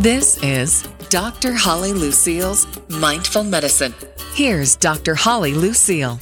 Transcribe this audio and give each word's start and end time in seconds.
This 0.00 0.42
is 0.42 0.88
Dr. 1.10 1.52
Holly 1.52 1.92
Lucille's 1.92 2.66
Mindful 2.88 3.44
Medicine. 3.44 3.94
Here's 4.32 4.74
Dr. 4.74 5.14
Holly 5.14 5.52
Lucille. 5.52 6.18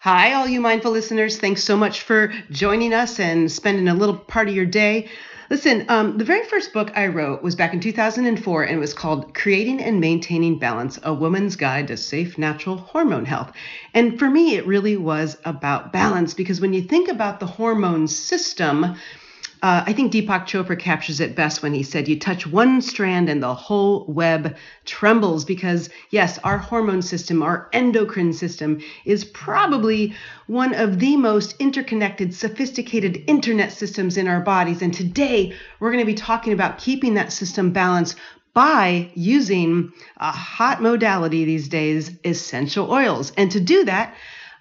Hi, 0.00 0.32
all 0.32 0.48
you 0.48 0.62
mindful 0.62 0.92
listeners. 0.92 1.36
Thanks 1.36 1.62
so 1.62 1.76
much 1.76 2.00
for 2.00 2.32
joining 2.50 2.94
us 2.94 3.20
and 3.20 3.52
spending 3.52 3.88
a 3.88 3.92
little 3.92 4.16
part 4.16 4.48
of 4.48 4.54
your 4.54 4.64
day. 4.64 5.10
Listen, 5.50 5.84
um, 5.90 6.16
the 6.16 6.24
very 6.24 6.46
first 6.46 6.72
book 6.72 6.90
I 6.96 7.08
wrote 7.08 7.42
was 7.42 7.54
back 7.54 7.74
in 7.74 7.80
2004 7.80 8.62
and 8.62 8.76
it 8.76 8.80
was 8.80 8.94
called 8.94 9.34
Creating 9.34 9.82
and 9.82 10.00
Maintaining 10.00 10.58
Balance 10.58 10.98
A 11.02 11.12
Woman's 11.12 11.54
Guide 11.54 11.88
to 11.88 11.98
Safe 11.98 12.38
Natural 12.38 12.78
Hormone 12.78 13.26
Health. 13.26 13.52
And 13.92 14.18
for 14.18 14.30
me, 14.30 14.56
it 14.56 14.66
really 14.66 14.96
was 14.96 15.36
about 15.44 15.92
balance 15.92 16.32
because 16.32 16.62
when 16.62 16.72
you 16.72 16.80
think 16.80 17.10
about 17.10 17.40
the 17.40 17.46
hormone 17.46 18.08
system, 18.08 18.96
uh, 19.64 19.82
I 19.86 19.94
think 19.94 20.12
Deepak 20.12 20.44
Chopra 20.44 20.78
captures 20.78 21.20
it 21.20 21.34
best 21.34 21.62
when 21.62 21.72
he 21.72 21.82
said, 21.82 22.06
You 22.06 22.18
touch 22.18 22.46
one 22.46 22.82
strand 22.82 23.30
and 23.30 23.42
the 23.42 23.54
whole 23.54 24.04
web 24.06 24.56
trembles. 24.84 25.46
Because, 25.46 25.88
yes, 26.10 26.38
our 26.44 26.58
hormone 26.58 27.00
system, 27.00 27.42
our 27.42 27.70
endocrine 27.72 28.34
system, 28.34 28.82
is 29.06 29.24
probably 29.24 30.14
one 30.48 30.74
of 30.74 30.98
the 30.98 31.16
most 31.16 31.56
interconnected, 31.60 32.34
sophisticated 32.34 33.24
internet 33.26 33.72
systems 33.72 34.18
in 34.18 34.28
our 34.28 34.40
bodies. 34.40 34.82
And 34.82 34.92
today, 34.92 35.54
we're 35.80 35.92
going 35.92 36.04
to 36.04 36.12
be 36.12 36.12
talking 36.12 36.52
about 36.52 36.76
keeping 36.76 37.14
that 37.14 37.32
system 37.32 37.72
balanced 37.72 38.16
by 38.52 39.10
using 39.14 39.90
a 40.18 40.30
hot 40.30 40.82
modality 40.82 41.46
these 41.46 41.68
days, 41.68 42.10
essential 42.22 42.92
oils. 42.92 43.32
And 43.38 43.50
to 43.52 43.60
do 43.60 43.86
that, 43.86 44.14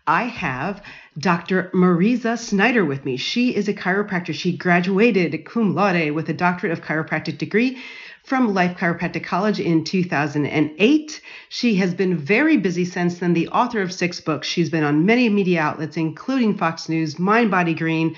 I 0.06 0.24
have 0.24 0.84
Dr. 1.18 1.72
Mariza 1.74 2.38
Snyder 2.38 2.84
with 2.84 3.06
me. 3.06 3.16
She 3.16 3.56
is 3.56 3.70
a 3.70 3.74
chiropractor. 3.74 4.34
She 4.34 4.58
graduated 4.58 5.46
cum 5.46 5.74
laude 5.74 6.12
with 6.12 6.28
a 6.28 6.34
doctorate 6.34 6.74
of 6.74 6.82
chiropractic 6.82 7.38
degree 7.38 7.78
from 8.24 8.54
Life 8.54 8.78
Chiropractic 8.78 9.24
College 9.24 9.62
in 9.62 9.84
2008. 9.86 11.22
She 11.48 11.76
has 11.76 11.94
been 11.94 12.18
very 12.18 12.58
busy 12.58 12.84
since 12.84 13.20
then, 13.20 13.34
the 13.34 13.48
author 13.50 13.82
of 13.82 13.94
six 13.94 14.20
books. 14.20 14.48
She's 14.48 14.70
been 14.70 14.84
on 14.84 15.06
many 15.06 15.30
media 15.30 15.62
outlets, 15.62 15.96
including 15.96 16.58
Fox 16.58 16.90
News, 16.90 17.18
Mind 17.18 17.50
Body 17.50 17.74
Green, 17.74 18.18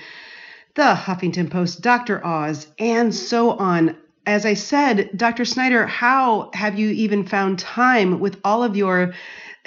The 0.74 0.94
Huffington 0.94 1.50
Post, 1.50 1.82
Dr. 1.82 2.24
Oz, 2.24 2.66
and 2.78 3.14
so 3.14 3.50
on. 3.50 3.96
As 4.26 4.44
I 4.44 4.54
said, 4.54 5.10
Dr. 5.16 5.44
Snyder, 5.44 5.86
how 5.86 6.50
have 6.52 6.76
you 6.78 6.88
even 6.90 7.26
found 7.26 7.60
time 7.60 8.18
with 8.18 8.38
all 8.42 8.64
of 8.64 8.76
your 8.76 9.14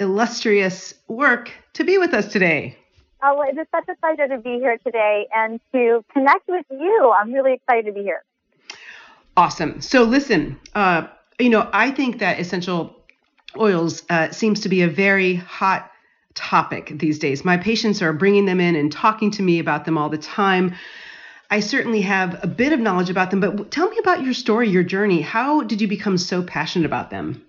illustrious 0.00 0.94
work 1.08 1.50
to 1.74 1.84
be 1.84 1.98
with 1.98 2.14
us 2.14 2.32
today? 2.32 2.76
Oh, 3.22 3.36
well, 3.36 3.48
it 3.48 3.58
is 3.58 3.66
such 3.70 3.88
a 3.88 3.94
pleasure 4.00 4.28
to 4.34 4.40
be 4.40 4.58
here 4.58 4.78
today 4.78 5.26
and 5.34 5.60
to 5.72 6.04
connect 6.12 6.48
with 6.48 6.64
you. 6.70 7.14
I'm 7.16 7.32
really 7.32 7.52
excited 7.52 7.84
to 7.86 7.92
be 7.92 8.02
here. 8.02 8.24
Awesome. 9.36 9.80
So, 9.80 10.04
listen, 10.04 10.58
uh, 10.74 11.06
you 11.38 11.50
know, 11.50 11.68
I 11.72 11.90
think 11.90 12.18
that 12.18 12.40
essential 12.40 12.96
oils 13.58 14.02
uh, 14.08 14.30
seems 14.30 14.60
to 14.60 14.68
be 14.68 14.82
a 14.82 14.88
very 14.88 15.34
hot 15.34 15.90
topic 16.34 16.92
these 16.94 17.18
days. 17.18 17.44
My 17.44 17.56
patients 17.56 18.00
are 18.00 18.12
bringing 18.12 18.46
them 18.46 18.60
in 18.60 18.76
and 18.76 18.90
talking 18.90 19.30
to 19.32 19.42
me 19.42 19.58
about 19.58 19.84
them 19.84 19.98
all 19.98 20.08
the 20.08 20.18
time. 20.18 20.74
I 21.50 21.60
certainly 21.60 22.02
have 22.02 22.42
a 22.42 22.46
bit 22.46 22.72
of 22.72 22.80
knowledge 22.80 23.10
about 23.10 23.30
them, 23.30 23.40
but 23.40 23.70
tell 23.70 23.90
me 23.90 23.98
about 23.98 24.22
your 24.22 24.34
story, 24.34 24.68
your 24.68 24.84
journey. 24.84 25.20
How 25.20 25.62
did 25.62 25.80
you 25.80 25.88
become 25.88 26.16
so 26.16 26.42
passionate 26.42 26.86
about 26.86 27.10
them? 27.10 27.44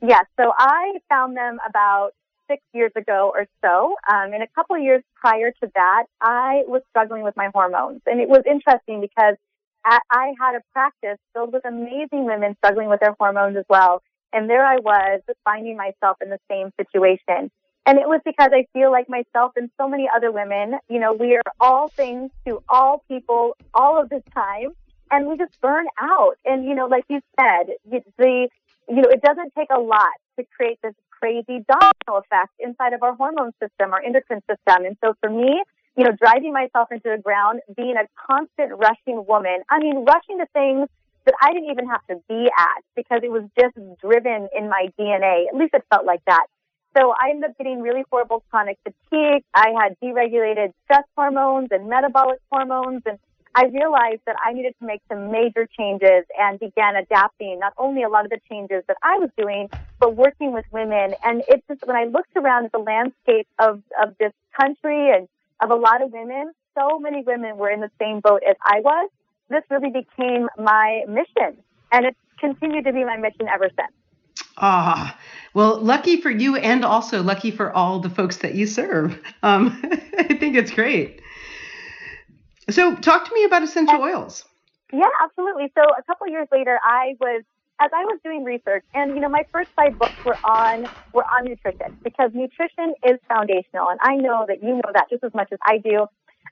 Yes, 0.00 0.24
so 0.40 0.52
I 0.56 0.98
found 1.08 1.36
them 1.36 1.58
about 1.68 2.10
six 2.48 2.62
years 2.72 2.92
ago 2.96 3.32
or 3.34 3.46
so. 3.62 3.96
Um, 4.10 4.32
and 4.32 4.42
a 4.42 4.46
couple 4.54 4.76
of 4.76 4.82
years 4.82 5.02
prior 5.14 5.50
to 5.50 5.70
that, 5.74 6.04
I 6.20 6.62
was 6.66 6.82
struggling 6.90 7.22
with 7.22 7.36
my 7.36 7.50
hormones. 7.52 8.00
And 8.06 8.20
it 8.20 8.28
was 8.28 8.42
interesting 8.48 9.00
because 9.00 9.36
I 9.84 10.32
had 10.38 10.54
a 10.54 10.60
practice 10.72 11.18
filled 11.32 11.52
with 11.52 11.64
amazing 11.64 12.24
women 12.26 12.56
struggling 12.58 12.88
with 12.88 13.00
their 13.00 13.14
hormones 13.18 13.56
as 13.56 13.64
well. 13.68 14.02
And 14.32 14.48
there 14.48 14.64
I 14.64 14.76
was 14.76 15.20
finding 15.44 15.76
myself 15.76 16.18
in 16.20 16.28
the 16.28 16.38
same 16.50 16.70
situation. 16.78 17.50
And 17.86 17.98
it 17.98 18.06
was 18.06 18.20
because 18.24 18.50
I 18.52 18.66
feel 18.74 18.90
like 18.90 19.08
myself 19.08 19.52
and 19.56 19.70
so 19.80 19.88
many 19.88 20.08
other 20.14 20.30
women, 20.30 20.74
you 20.90 20.98
know, 20.98 21.14
we 21.14 21.36
are 21.36 21.52
all 21.58 21.88
things 21.88 22.30
to 22.46 22.62
all 22.68 23.02
people 23.08 23.56
all 23.72 24.00
of 24.00 24.10
the 24.10 24.22
time. 24.34 24.72
And 25.10 25.26
we 25.26 25.38
just 25.38 25.58
burn 25.62 25.86
out. 25.98 26.36
And, 26.44 26.66
you 26.66 26.74
know, 26.74 26.86
like 26.86 27.04
you 27.08 27.22
said, 27.40 27.68
the, 28.18 28.48
you 28.88 29.02
know, 29.02 29.08
it 29.10 29.22
doesn't 29.22 29.52
take 29.56 29.68
a 29.70 29.80
lot 29.80 30.16
to 30.38 30.44
create 30.56 30.78
this 30.82 30.94
crazy 31.10 31.64
domino 31.68 32.22
effect 32.22 32.52
inside 32.58 32.92
of 32.92 33.02
our 33.02 33.14
hormone 33.14 33.52
system, 33.60 33.92
our 33.92 34.02
endocrine 34.02 34.42
system. 34.48 34.86
And 34.86 34.96
so 35.04 35.14
for 35.20 35.30
me, 35.30 35.62
you 35.96 36.04
know, 36.04 36.12
driving 36.12 36.52
myself 36.52 36.88
into 36.92 37.10
the 37.14 37.20
ground, 37.20 37.60
being 37.76 37.96
a 37.96 38.06
constant 38.14 38.72
rushing 38.78 39.26
woman, 39.26 39.62
I 39.68 39.80
mean, 39.80 40.04
rushing 40.04 40.38
to 40.38 40.46
things 40.52 40.88
that 41.26 41.34
I 41.42 41.52
didn't 41.52 41.70
even 41.70 41.88
have 41.88 42.06
to 42.08 42.16
be 42.28 42.46
at 42.46 42.82
because 42.94 43.20
it 43.22 43.30
was 43.30 43.42
just 43.58 43.76
driven 44.00 44.48
in 44.56 44.68
my 44.68 44.88
DNA. 44.98 45.48
At 45.48 45.56
least 45.56 45.74
it 45.74 45.84
felt 45.90 46.06
like 46.06 46.24
that. 46.26 46.46
So 46.96 47.12
I 47.12 47.30
ended 47.30 47.50
up 47.50 47.58
getting 47.58 47.82
really 47.82 48.04
horrible 48.10 48.42
chronic 48.50 48.78
fatigue. 48.82 49.44
I 49.54 49.74
had 49.76 49.98
deregulated 50.02 50.72
stress 50.84 51.04
hormones 51.16 51.68
and 51.70 51.88
metabolic 51.88 52.38
hormones 52.50 53.02
and 53.06 53.18
I 53.58 53.64
realized 53.64 54.20
that 54.26 54.36
I 54.46 54.52
needed 54.52 54.76
to 54.78 54.86
make 54.86 55.02
some 55.08 55.32
major 55.32 55.66
changes 55.76 56.24
and 56.38 56.60
began 56.60 56.94
adapting 56.94 57.58
not 57.58 57.72
only 57.76 58.04
a 58.04 58.08
lot 58.08 58.24
of 58.24 58.30
the 58.30 58.38
changes 58.48 58.84
that 58.86 58.96
I 59.02 59.18
was 59.18 59.30
doing, 59.36 59.68
but 59.98 60.14
working 60.14 60.52
with 60.52 60.64
women. 60.70 61.16
And 61.24 61.42
it's 61.48 61.66
just 61.66 61.84
when 61.84 61.96
I 61.96 62.04
looked 62.04 62.36
around 62.36 62.66
at 62.66 62.72
the 62.72 62.78
landscape 62.78 63.48
of, 63.58 63.82
of 64.00 64.14
this 64.20 64.30
country 64.56 65.10
and 65.10 65.26
of 65.60 65.72
a 65.72 65.74
lot 65.74 66.02
of 66.02 66.12
women, 66.12 66.52
so 66.78 67.00
many 67.00 67.24
women 67.24 67.56
were 67.56 67.68
in 67.68 67.80
the 67.80 67.90
same 67.98 68.20
boat 68.20 68.42
as 68.48 68.54
I 68.64 68.78
was. 68.78 69.10
This 69.50 69.64
really 69.70 69.90
became 69.90 70.48
my 70.56 71.02
mission. 71.08 71.58
And 71.90 72.06
it's 72.06 72.18
continued 72.38 72.84
to 72.84 72.92
be 72.92 73.04
my 73.04 73.16
mission 73.16 73.48
ever 73.52 73.70
since. 73.76 73.92
Ah, 74.58 75.18
well, 75.52 75.80
lucky 75.80 76.20
for 76.20 76.30
you 76.30 76.54
and 76.54 76.84
also 76.84 77.24
lucky 77.24 77.50
for 77.50 77.72
all 77.72 77.98
the 77.98 78.10
folks 78.10 78.36
that 78.36 78.54
you 78.54 78.68
serve. 78.68 79.18
Um, 79.42 79.80
I 80.16 80.34
think 80.34 80.54
it's 80.54 80.70
great. 80.70 81.22
So, 82.70 82.94
talk 82.96 83.26
to 83.28 83.34
me 83.34 83.44
about 83.44 83.62
essential 83.62 84.00
oils. 84.00 84.44
Yeah, 84.92 85.08
absolutely. 85.22 85.72
So, 85.74 85.82
a 85.82 86.02
couple 86.04 86.28
years 86.28 86.48
later, 86.52 86.78
I 86.82 87.14
was 87.20 87.42
as 87.80 87.90
I 87.94 88.04
was 88.04 88.18
doing 88.24 88.44
research, 88.44 88.84
and 88.94 89.14
you 89.14 89.20
know, 89.20 89.28
my 89.28 89.44
first 89.52 89.70
five 89.76 89.98
books 89.98 90.18
were 90.24 90.38
on 90.44 90.86
were 91.12 91.24
on 91.24 91.44
nutrition 91.44 91.96
because 92.02 92.30
nutrition 92.34 92.94
is 93.06 93.18
foundational, 93.28 93.88
and 93.88 94.00
I 94.02 94.16
know 94.16 94.44
that 94.48 94.62
you 94.62 94.74
know 94.74 94.90
that 94.92 95.06
just 95.10 95.24
as 95.24 95.32
much 95.34 95.48
as 95.52 95.58
I 95.64 95.78
do. 95.78 96.06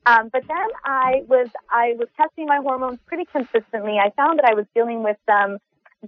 Um, 0.07 0.31
but 0.33 0.43
then 0.49 0.69
I 0.85 1.23
was 1.27 1.49
I 1.71 1.95
was 1.99 2.09
testing 2.17 2.47
my 2.47 2.59
hormones 2.63 3.01
pretty 3.07 3.25
consistently. 3.31 3.99
I 3.99 4.11
found 4.17 4.39
that 4.39 4.47
I 4.49 4.55
was 4.55 4.67
dealing 4.75 5.03
with 5.03 5.17
some 5.29 5.59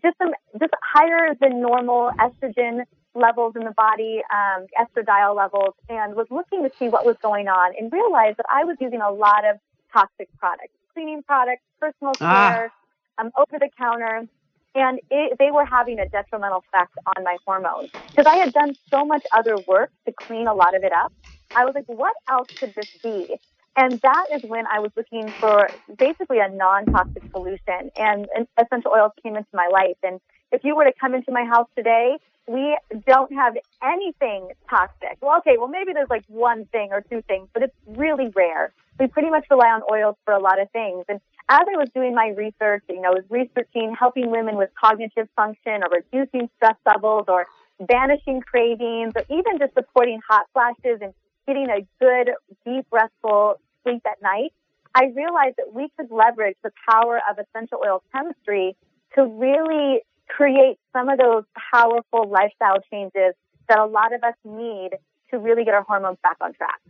just 0.03 0.17
some 0.19 0.33
just 0.61 0.73
higher 0.83 1.35
than 1.41 1.61
normal 1.61 2.11
estrogen 2.21 2.85
levels 3.15 3.55
in 3.57 3.65
the 3.65 3.75
body, 3.77 4.23
um, 4.31 4.67
estradiol 4.79 5.35
levels, 5.37 5.75
and 5.89 6.15
was 6.15 6.27
looking 6.31 6.63
to 6.63 6.71
see 6.79 6.89
what 6.89 7.05
was 7.05 7.17
going 7.23 7.49
on, 7.49 7.75
and 7.77 7.93
realized 7.93 8.37
that 8.39 8.47
I 8.53 8.65
was 8.65 8.77
using 8.81 9.01
a 9.01 9.11
lot 9.11 9.45
of 9.45 9.59
toxic 9.93 10.29
products, 10.39 10.73
cleaning 10.95 11.23
products, 11.23 11.63
personal 11.81 12.13
ah. 12.21 12.51
care, 12.51 12.73
ah. 13.19 13.23
um, 13.23 13.31
over 13.37 13.59
the 13.59 13.71
counter. 13.77 14.27
And 14.75 15.01
it, 15.11 15.39
they 15.39 15.51
were 15.51 15.65
having 15.65 15.99
a 15.99 16.09
detrimental 16.09 16.63
effect 16.69 16.93
on 17.17 17.25
my 17.25 17.37
hormones 17.45 17.91
because 18.11 18.27
I 18.27 18.37
had 18.37 18.53
done 18.53 18.77
so 18.91 19.05
much 19.05 19.25
other 19.35 19.57
work 19.67 19.91
to 20.07 20.13
clean 20.13 20.47
a 20.47 20.55
lot 20.55 20.77
of 20.77 20.85
it 20.85 20.93
up. 20.93 21.13
I 21.57 21.65
was 21.65 21.75
like, 21.75 21.87
what 21.87 22.15
else 22.29 22.49
could 22.49 22.75
this 22.75 22.91
be? 23.03 23.41
And 23.77 23.93
that 24.01 24.27
is 24.33 24.43
when 24.43 24.67
I 24.67 24.81
was 24.81 24.91
looking 24.97 25.29
for 25.41 25.69
basically 25.97 26.41
a 26.41 26.49
non-toxic 26.49 27.23
solution 27.31 27.91
and, 27.97 28.29
and 28.37 28.47
essential 28.61 28.91
oils 28.91 29.13
came 29.23 29.37
into 29.37 29.49
my 29.55 29.69
life. 29.73 29.97
And 30.03 30.21
if 30.51 30.65
you 30.65 30.75
were 30.75 30.85
to 30.85 30.93
come 31.01 31.15
into 31.15 31.31
my 31.31 31.45
house 31.45 31.69
today, 31.77 32.17
we 32.49 32.77
don't 33.07 33.33
have 33.33 33.57
anything 33.83 34.49
toxic. 34.69 35.19
Well, 35.21 35.39
okay, 35.39 35.59
well, 35.59 35.69
maybe 35.69 35.93
there's 35.93 36.11
like 36.11 36.25
one 36.27 36.65
thing 36.67 36.89
or 36.91 37.03
two 37.03 37.23
things, 37.23 37.49
but 37.53 37.63
it's 37.63 37.75
really 37.87 38.29
rare. 38.35 38.73
We 38.99 39.07
pretty 39.07 39.31
much 39.31 39.47
rely 39.51 39.69
on 39.69 39.83
oils 39.91 40.17
for 40.25 40.35
a 40.35 40.41
lot 40.41 40.61
of 40.61 40.71
things. 40.71 41.05
And 41.09 41.21
as 41.49 41.61
I 41.61 41.77
was 41.77 41.89
doing 41.95 42.15
my 42.15 42.35
research, 42.37 42.83
you 42.89 43.01
know, 43.01 43.11
I 43.11 43.15
was 43.15 43.25
researching 43.31 43.95
helping 43.99 44.31
women 44.31 44.57
with 44.57 44.71
cognitive 44.79 45.29
function 45.37 45.83
or 45.83 45.89
reducing 45.91 46.51
stress 46.57 46.77
levels 46.85 47.25
or 47.29 47.47
banishing 47.81 48.41
cravings 48.41 49.13
or 49.15 49.23
even 49.31 49.59
just 49.59 49.75
supporting 49.75 50.21
hot 50.29 50.47
flashes 50.53 50.99
and 51.01 51.15
getting 51.47 51.69
a 51.71 51.81
good, 52.01 52.33
deep, 52.65 52.87
restful 52.93 53.55
sleep 53.83 54.03
at 54.07 54.21
night, 54.23 54.53
I 54.95 55.07
realized 55.15 55.57
that 55.59 55.73
we 55.73 55.89
could 55.97 56.11
leverage 56.11 56.57
the 56.63 56.73
power 56.91 57.21
of 57.31 57.39
essential 57.39 57.81
oil 57.87 58.03
chemistry 58.13 58.77
to 59.15 59.25
really 59.25 60.03
create 60.29 60.79
some 60.93 61.09
of 61.09 61.19
those 61.19 61.45
powerful 61.73 62.29
lifestyle 62.29 62.79
changes 62.91 63.35
that 63.69 63.79
a 63.79 63.87
lot 63.87 64.13
of 64.13 64.23
us 64.23 64.35
need 64.45 64.91
to 65.31 65.39
really 65.39 65.65
get 65.65 65.75
our 65.75 65.83
hormones 65.83 66.19
back 66.23 66.37
on 66.41 66.53
track. 66.53 66.81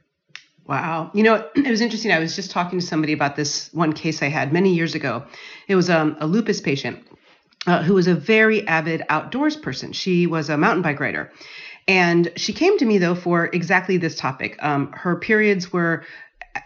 Wow. 0.69 1.11
You 1.15 1.23
know, 1.23 1.49
it 1.57 1.69
was 1.69 1.81
interesting. 1.81 2.13
I 2.13 2.19
was 2.19 2.37
just 2.37 2.51
talking 2.51 2.79
to 2.79 2.87
somebody 2.87 3.13
about 3.13 3.35
this 3.35 3.73
one 3.73 3.93
case 3.93 4.23
I 4.23 4.29
had 4.29 4.53
many 4.53 4.75
years 4.75 4.95
ago. 4.95 5.25
It 5.67 5.75
was 5.75 5.91
um, 5.91 6.17
a 6.21 6.27
lupus 6.27 6.61
patient 6.61 7.05
uh, 7.67 7.83
who 7.83 7.95
was 7.95 8.07
a 8.07 8.15
very 8.15 8.67
avid 8.69 9.03
outdoors 9.09 9.57
person. 9.57 9.93
She 9.93 10.27
was 10.27 10.49
a 10.51 10.57
mountain 10.57 10.83
bike 10.83 11.01
rider. 11.01 11.33
And 11.89 12.31
she 12.37 12.53
came 12.53 12.77
to 12.79 12.85
me, 12.85 12.99
though, 12.99 13.15
for 13.15 13.47
exactly 13.47 13.97
this 13.97 14.15
topic. 14.15 14.63
Um, 14.63 14.93
her 14.93 15.17
periods 15.17 15.73
were 15.73 16.05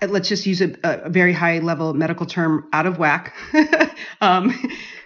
let's 0.09 0.29
just 0.29 0.47
use 0.47 0.61
a, 0.61 0.75
a 0.83 1.09
very 1.09 1.33
high 1.33 1.59
level 1.59 1.95
medical 1.95 2.27
term, 2.27 2.69
out 2.73 2.87
of 2.87 2.99
whack. 2.99 3.35
um, 4.21 4.53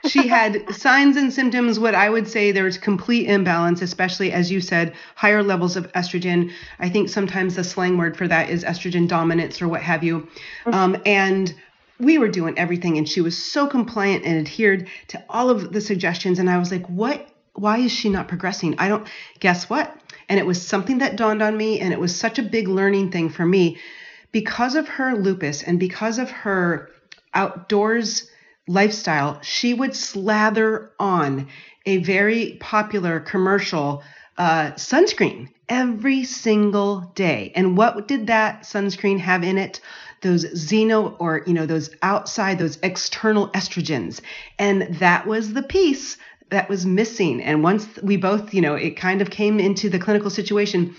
she 0.07 0.29
had 0.29 0.75
signs 0.75 1.17
and 1.17 1.33
symptoms, 1.33 1.79
what 1.79 1.95
I 1.95 2.09
would 2.09 2.29
say 2.29 2.53
there 2.53 2.65
was 2.65 2.79
complete 2.79 3.29
imbalance, 3.29 3.83
especially 3.83 4.33
as 4.33 4.51
you 4.51 4.61
said, 4.61 4.95
higher 5.15 5.43
levels 5.43 5.77
of 5.77 5.91
estrogen. 5.93 6.53
I 6.79 6.89
think 6.89 7.09
sometimes 7.09 7.57
the 7.57 7.65
slang 7.65 7.97
word 7.99 8.17
for 8.17 8.29
that 8.29 8.51
is 8.51 8.65
estrogen 8.65 9.09
dominance 9.09 9.61
or 9.61 9.69
what 9.69 9.83
have 9.83 10.05
you. 10.05 10.29
Um, 10.67 10.97
and 11.05 11.55
we 11.99 12.19
were 12.19 12.29
doing 12.29 12.59
everything, 12.59 12.99
and 12.99 13.09
she 13.09 13.21
was 13.21 13.43
so 13.43 13.67
compliant 13.67 14.25
and 14.25 14.39
adhered 14.39 14.89
to 15.09 15.25
all 15.29 15.51
of 15.51 15.73
the 15.73 15.81
suggestions. 15.81 16.39
And 16.39 16.51
I 16.51 16.59
was 16.59 16.71
like, 16.71 16.87
what? 16.89 17.29
Why 17.55 17.79
is 17.79 17.91
she 17.91 18.11
not 18.11 18.29
progressing? 18.29 18.75
I 18.79 18.89
don't, 18.89 19.09
guess 19.41 19.71
what? 19.71 19.99
And 20.29 20.39
it 20.39 20.45
was 20.45 20.61
something 20.61 20.99
that 20.99 21.17
dawned 21.17 21.43
on 21.43 21.57
me, 21.57 21.81
and 21.81 21.93
it 21.93 21.99
was 21.99 22.15
such 22.15 22.39
a 22.39 22.43
big 22.43 22.69
learning 22.69 23.13
thing 23.13 23.31
for 23.31 23.47
me 23.47 23.79
because 24.37 24.75
of 24.75 24.87
her 24.87 25.17
lupus 25.17 25.63
and 25.63 25.81
because 25.81 26.19
of 26.19 26.31
her 26.31 26.91
outdoors 27.33 28.29
lifestyle, 28.69 29.41
she 29.41 29.73
would 29.73 29.97
slather 29.97 30.91
on 30.99 31.49
a 31.87 31.97
very 31.97 32.59
popular 32.61 33.19
commercial 33.19 34.03
uh, 34.37 34.73
sunscreen 34.73 35.49
every 35.71 36.23
single 36.23 37.11
day. 37.15 37.51
And 37.55 37.79
what 37.79 38.07
did 38.07 38.27
that 38.27 38.65
sunscreen 38.65 39.21
have 39.21 39.43
in 39.43 39.57
it? 39.57 39.81
Those 40.21 40.45
xeno 40.45 41.17
or, 41.19 41.43
you 41.47 41.55
know, 41.55 41.65
those 41.65 41.89
outside, 42.03 42.59
those 42.59 42.79
external 42.83 43.49
estrogens. 43.53 44.21
And 44.59 44.83
that 45.01 45.27
was 45.27 45.55
the 45.55 45.63
piece 45.63 46.19
that 46.51 46.69
was 46.69 46.85
missing. 46.85 47.43
And 47.43 47.63
once 47.63 47.87
we 48.03 48.19
both, 48.19 48.53
you 48.53 48.61
know, 48.61 48.75
it 48.75 48.99
kind 48.99 49.23
of 49.23 49.31
came 49.31 49.59
into 49.59 49.89
the 49.89 49.99
clinical 49.99 50.29
situation, 50.29 50.95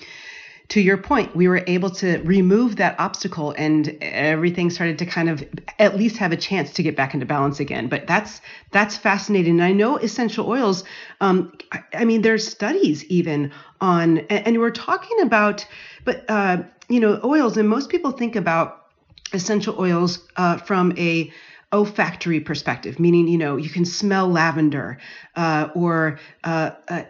to 0.70 0.82
your 0.82 0.98
point, 0.98 1.34
we 1.36 1.48
were 1.48 1.64
able 1.66 1.90
to 1.90 2.18
remove 2.24 2.76
that 2.76 3.00
obstacle 3.00 3.54
and 3.58 3.98
everything 4.02 4.70
started 4.70 5.00
to 5.00 5.06
kind 5.06 5.30
of 5.30 5.44
at 5.80 5.96
least 5.96 6.18
have 6.18 6.34
a 6.34 6.38
chance 6.38 6.74
to 6.74 6.84
get 6.84 6.96
back 6.96 7.14
into 7.14 7.26
balance 7.26 7.60
again. 7.60 7.88
But 7.88 8.06
that's 8.06 8.42
that's 8.72 8.98
fascinating. 8.98 9.54
And 9.54 9.64
I 9.64 9.72
know 9.72 9.96
essential 9.98 10.48
oils. 10.48 10.84
Um, 11.22 11.54
I, 11.72 11.84
I, 11.94 12.06
mean, 12.06 12.22
there's 12.22 12.46
studies 12.46 13.06
even 13.06 13.52
on, 13.80 14.20
and, 14.30 14.48
and 14.48 14.60
we're 14.60 14.72
talking 14.72 15.22
about, 15.22 15.66
but 16.04 16.26
uh, 16.30 16.64
you 16.90 17.00
know, 17.00 17.22
oils, 17.24 17.56
and 17.56 17.70
most 17.70 17.90
people 17.90 18.12
think 18.12 18.36
about 18.36 18.88
essential 19.34 19.76
oils 19.80 20.20
uh, 20.36 20.58
from 20.58 20.94
a 20.98 21.32
olfactory 21.74 22.40
perspective, 22.40 23.00
meaning 23.00 23.28
you 23.28 23.38
know 23.38 23.58
you 23.58 23.70
can 23.70 23.86
smell 23.86 24.28
lavender 24.28 24.98
uh, 25.36 25.70
or 25.76 26.20
uh, 26.44 26.72
uh, 26.88 27.04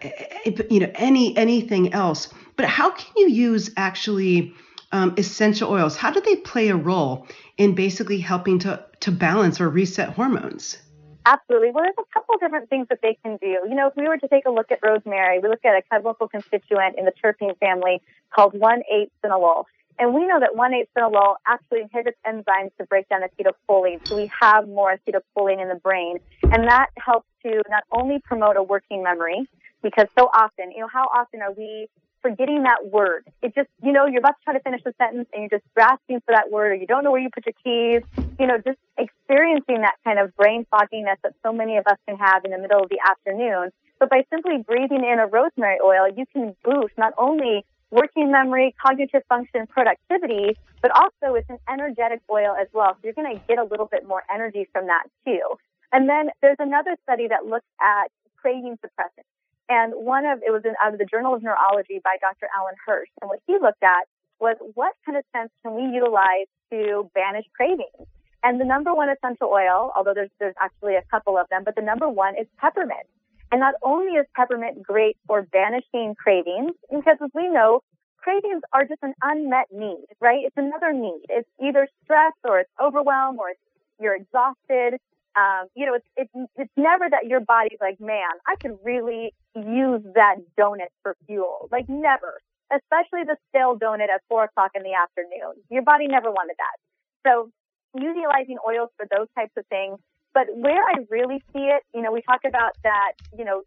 you 0.69 0.79
know 0.79 0.91
any 0.95 1.35
anything 1.37 1.93
else. 1.93 2.29
But 2.57 2.65
how 2.65 2.89
can 2.91 3.13
you 3.15 3.29
use 3.29 3.71
actually 3.77 4.53
um, 4.91 5.13
essential 5.17 5.71
oils? 5.71 5.95
How 5.95 6.11
do 6.11 6.19
they 6.19 6.35
play 6.35 6.69
a 6.69 6.75
role 6.75 7.27
in 7.57 7.75
basically 7.75 8.19
helping 8.19 8.59
to, 8.59 8.83
to 9.01 9.11
balance 9.11 9.61
or 9.61 9.69
reset 9.69 10.09
hormones? 10.09 10.77
Absolutely. 11.25 11.71
Well, 11.71 11.83
there's 11.83 11.95
a 11.99 12.13
couple 12.13 12.35
different 12.39 12.69
things 12.69 12.87
that 12.89 12.99
they 13.03 13.17
can 13.23 13.37
do. 13.37 13.59
You 13.69 13.75
know, 13.75 13.87
if 13.87 13.95
we 13.95 14.07
were 14.07 14.17
to 14.17 14.27
take 14.27 14.45
a 14.45 14.49
look 14.49 14.71
at 14.71 14.79
rosemary, 14.81 15.39
we 15.39 15.49
look 15.49 15.63
at 15.65 15.75
a 15.75 15.81
chemical 15.91 16.27
constituent 16.27 16.95
in 16.97 17.05
the 17.05 17.11
terpene 17.11 17.57
family 17.59 18.01
called 18.33 18.53
1,8-cineole. 18.53 19.65
And 19.99 20.13
we 20.13 20.25
know 20.25 20.39
that 20.39 20.51
1,8-cineole 20.55 21.35
actually 21.45 21.81
inhibits 21.81 22.17
enzymes 22.25 22.71
to 22.77 22.85
break 22.85 23.09
down 23.09 23.21
acetylcholine. 23.21 24.07
So 24.07 24.15
we 24.15 24.31
have 24.39 24.67
more 24.67 24.95
acetylcholine 24.95 25.61
in 25.61 25.67
the 25.67 25.79
brain. 25.83 26.19
And 26.43 26.63
that 26.67 26.87
helps 26.97 27.27
to 27.43 27.61
not 27.69 27.83
only 27.91 28.19
promote 28.19 28.55
a 28.55 28.63
working 28.63 29.03
memory, 29.03 29.49
because 29.83 30.07
so 30.17 30.29
often, 30.33 30.71
you 30.71 30.79
know, 30.79 30.87
how 30.91 31.09
often 31.13 31.41
are 31.41 31.51
we 31.51 31.87
forgetting 32.27 32.63
that 32.63 32.91
word. 32.91 33.23
It 33.41 33.55
just, 33.55 33.69
you 33.81 33.93
know, 33.93 34.05
you're 34.05 34.19
about 34.19 34.35
to 34.39 34.43
try 34.43 34.53
to 34.53 34.59
finish 34.59 34.81
a 34.85 34.93
sentence 34.97 35.29
and 35.33 35.43
you're 35.43 35.59
just 35.59 35.67
grasping 35.73 36.19
for 36.25 36.33
that 36.33 36.51
word 36.51 36.71
or 36.71 36.75
you 36.75 36.87
don't 36.87 37.03
know 37.03 37.11
where 37.11 37.21
you 37.21 37.29
put 37.33 37.45
your 37.45 37.55
keys. 37.63 38.03
You 38.39 38.47
know, 38.47 38.57
just 38.57 38.79
experiencing 38.97 39.81
that 39.81 39.95
kind 40.03 40.19
of 40.19 40.35
brain 40.35 40.65
fogginess 40.69 41.17
that 41.23 41.33
so 41.43 41.53
many 41.53 41.77
of 41.77 41.87
us 41.87 41.97
can 42.07 42.17
have 42.17 42.43
in 42.43 42.51
the 42.51 42.57
middle 42.57 42.83
of 42.83 42.89
the 42.89 42.99
afternoon. 42.99 43.71
But 43.99 44.09
by 44.09 44.25
simply 44.29 44.57
breathing 44.57 45.03
in 45.03 45.19
a 45.19 45.27
rosemary 45.27 45.77
oil, 45.83 46.07
you 46.13 46.25
can 46.33 46.55
boost 46.63 46.93
not 46.97 47.13
only 47.17 47.65
working 47.91 48.29
memory, 48.31 48.75
cognitive 48.83 49.23
function, 49.29 49.65
productivity, 49.67 50.57
but 50.81 50.91
also 50.91 51.35
it's 51.35 51.49
an 51.49 51.59
energetic 51.71 52.19
oil 52.29 52.53
as 52.59 52.67
well. 52.73 52.93
So 52.93 52.99
you're 53.05 53.13
going 53.13 53.33
to 53.33 53.41
get 53.47 53.57
a 53.57 53.63
little 53.63 53.87
bit 53.87 54.05
more 54.05 54.23
energy 54.33 54.67
from 54.73 54.87
that 54.87 55.03
too. 55.25 55.55
And 55.93 56.09
then 56.09 56.29
there's 56.41 56.59
another 56.59 56.97
study 57.03 57.29
that 57.29 57.45
looks 57.45 57.65
at 57.81 58.11
craving 58.35 58.77
suppressants. 58.83 59.36
And 59.69 59.93
one 59.93 60.25
of 60.25 60.39
it 60.39 60.51
was 60.51 60.63
in, 60.63 60.73
out 60.83 60.93
of 60.93 60.99
the 60.99 61.05
Journal 61.05 61.33
of 61.33 61.43
Neurology 61.43 61.99
by 62.03 62.15
Dr. 62.21 62.47
Alan 62.57 62.75
Hirsch. 62.85 63.09
And 63.21 63.29
what 63.29 63.39
he 63.47 63.53
looked 63.59 63.83
at 63.83 64.07
was 64.39 64.55
what 64.75 64.93
kind 65.05 65.17
of 65.17 65.23
scents 65.35 65.53
can 65.63 65.75
we 65.75 65.93
utilize 65.93 66.47
to 66.71 67.09
banish 67.13 67.45
cravings? 67.55 68.07
And 68.43 68.61
the 68.61 68.65
number 68.65 68.93
one 68.93 69.09
essential 69.09 69.47
oil, 69.47 69.91
although 69.95 70.13
there's 70.13 70.29
there's 70.39 70.55
actually 70.61 70.95
a 70.95 71.03
couple 71.11 71.37
of 71.37 71.49
them, 71.49 71.63
but 71.65 71.75
the 71.75 71.81
number 71.81 72.07
one 72.07 72.35
is 72.39 72.47
peppermint. 72.57 73.07
And 73.51 73.59
not 73.59 73.75
only 73.83 74.13
is 74.13 74.25
peppermint 74.35 74.83
great 74.83 75.17
for 75.25 75.41
banishing 75.41 76.15
cravings, 76.15 76.73
because 76.89 77.17
as 77.21 77.29
we 77.33 77.49
know, 77.49 77.81
cravings 78.17 78.61
are 78.73 78.83
just 78.83 79.01
an 79.03 79.13
unmet 79.21 79.67
need, 79.71 80.05
right? 80.19 80.43
It's 80.43 80.57
another 80.57 80.91
need. 80.91 81.23
It's 81.29 81.47
either 81.63 81.87
stress 82.03 82.33
or 82.43 82.59
it's 82.59 82.69
overwhelm 82.81 83.39
or 83.39 83.49
it's, 83.51 83.59
you're 83.99 84.15
exhausted. 84.15 84.99
Um, 85.37 85.67
you 85.75 85.85
know, 85.85 85.93
it's, 85.93 86.07
it's, 86.17 86.49
it's 86.55 86.71
never 86.75 87.07
that 87.09 87.27
your 87.27 87.39
body's 87.39 87.77
like, 87.79 87.99
man, 87.99 88.33
I 88.47 88.55
could 88.55 88.77
really 88.83 89.33
use 89.55 90.01
that 90.15 90.37
donut 90.59 90.89
for 91.03 91.15
fuel. 91.27 91.69
Like 91.71 91.87
never, 91.87 92.39
especially 92.73 93.23
the 93.23 93.37
stale 93.49 93.77
donut 93.77 94.09
at 94.09 94.21
four 94.27 94.45
o'clock 94.45 94.71
in 94.73 94.81
the 94.81 94.93
afternoon. 94.93 95.61
Your 95.69 95.83
body 95.83 96.07
never 96.07 96.31
wanted 96.31 96.55
that. 96.57 97.29
So 97.29 97.51
utilizing 97.93 98.57
oils 98.67 98.89
for 98.97 99.05
those 99.15 99.27
types 99.35 99.53
of 99.57 99.65
things. 99.67 99.99
But 100.33 100.47
where 100.55 100.83
I 100.83 101.05
really 101.09 101.43
see 101.53 101.65
it, 101.65 101.83
you 101.93 102.01
know, 102.01 102.11
we 102.11 102.21
talk 102.21 102.41
about 102.45 102.75
that, 102.83 103.13
you 103.37 103.45
know, 103.45 103.61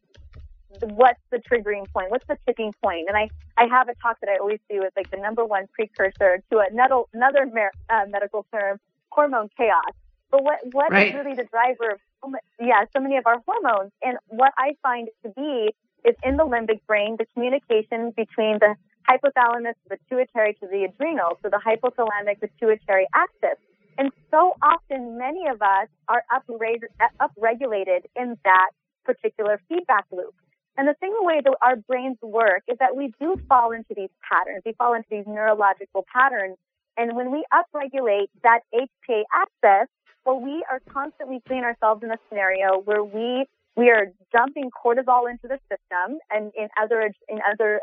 what's 0.82 1.20
the 1.30 1.38
triggering 1.38 1.90
point? 1.92 2.10
What's 2.10 2.26
the 2.28 2.36
tipping 2.46 2.72
point? 2.82 3.06
And 3.08 3.16
I, 3.16 3.28
I 3.56 3.66
have 3.66 3.88
a 3.88 3.94
talk 3.96 4.18
that 4.20 4.30
I 4.30 4.38
always 4.38 4.60
do 4.68 4.80
with 4.80 4.92
like 4.96 5.10
the 5.10 5.16
number 5.16 5.44
one 5.44 5.66
precursor 5.72 6.42
to 6.50 6.58
another, 6.58 7.02
another 7.12 7.46
mer- 7.46 7.72
uh, 7.88 8.06
medical 8.08 8.46
term, 8.52 8.78
hormone 9.10 9.48
chaos. 9.56 9.94
But 10.30 10.44
what, 10.44 10.58
what 10.72 10.92
right. 10.92 11.08
is 11.08 11.14
really 11.14 11.34
the 11.34 11.44
driver 11.44 11.98
of 12.22 12.34
yeah, 12.60 12.84
so 12.94 13.00
many 13.00 13.16
of 13.16 13.26
our 13.26 13.42
hormones. 13.46 13.92
And 14.02 14.18
what 14.28 14.52
I 14.58 14.76
find 14.82 15.08
to 15.24 15.30
be 15.30 15.70
is 16.04 16.14
in 16.22 16.36
the 16.36 16.44
limbic 16.44 16.80
brain, 16.86 17.16
the 17.18 17.26
communication 17.34 18.12
between 18.16 18.58
the 18.58 18.74
hypothalamus, 19.08 19.74
the 19.88 19.96
pituitary 19.96 20.54
to 20.54 20.66
the 20.66 20.84
adrenal, 20.84 21.38
so 21.42 21.48
the 21.48 21.60
hypothalamic 21.64 22.40
pituitary 22.40 23.06
axis. 23.14 23.58
And 23.98 24.10
so 24.30 24.54
often, 24.62 25.18
many 25.18 25.48
of 25.48 25.60
us 25.60 25.88
are 26.08 26.22
upregulated 26.32 28.02
in 28.16 28.36
that 28.44 28.70
particular 29.04 29.60
feedback 29.68 30.04
loop. 30.10 30.34
And 30.76 30.88
the 30.88 30.94
thing 30.94 31.12
the 31.18 31.24
way 31.24 31.40
that 31.44 31.54
our 31.60 31.76
brains 31.76 32.16
work 32.22 32.62
is 32.68 32.78
that 32.78 32.96
we 32.96 33.12
do 33.20 33.36
fall 33.48 33.72
into 33.72 33.92
these 33.94 34.08
patterns. 34.26 34.62
We 34.64 34.72
fall 34.72 34.94
into 34.94 35.08
these 35.10 35.26
neurological 35.26 36.06
patterns. 36.10 36.56
And 36.96 37.16
when 37.16 37.30
we 37.30 37.44
upregulate 37.52 38.28
that 38.42 38.60
HPA 38.72 39.24
axis, 39.34 39.88
well, 40.24 40.40
we 40.40 40.64
are 40.70 40.80
constantly 40.92 41.40
seeing 41.48 41.64
ourselves 41.64 42.02
in 42.02 42.10
a 42.10 42.18
scenario 42.28 42.80
where 42.80 43.02
we 43.02 43.46
we 43.76 43.90
are 43.90 44.06
dumping 44.32 44.70
cortisol 44.70 45.30
into 45.30 45.48
the 45.48 45.58
system 45.70 46.18
and 46.30 46.52
in 46.56 46.68
other 46.80 47.12
in 47.28 47.38
other 47.50 47.80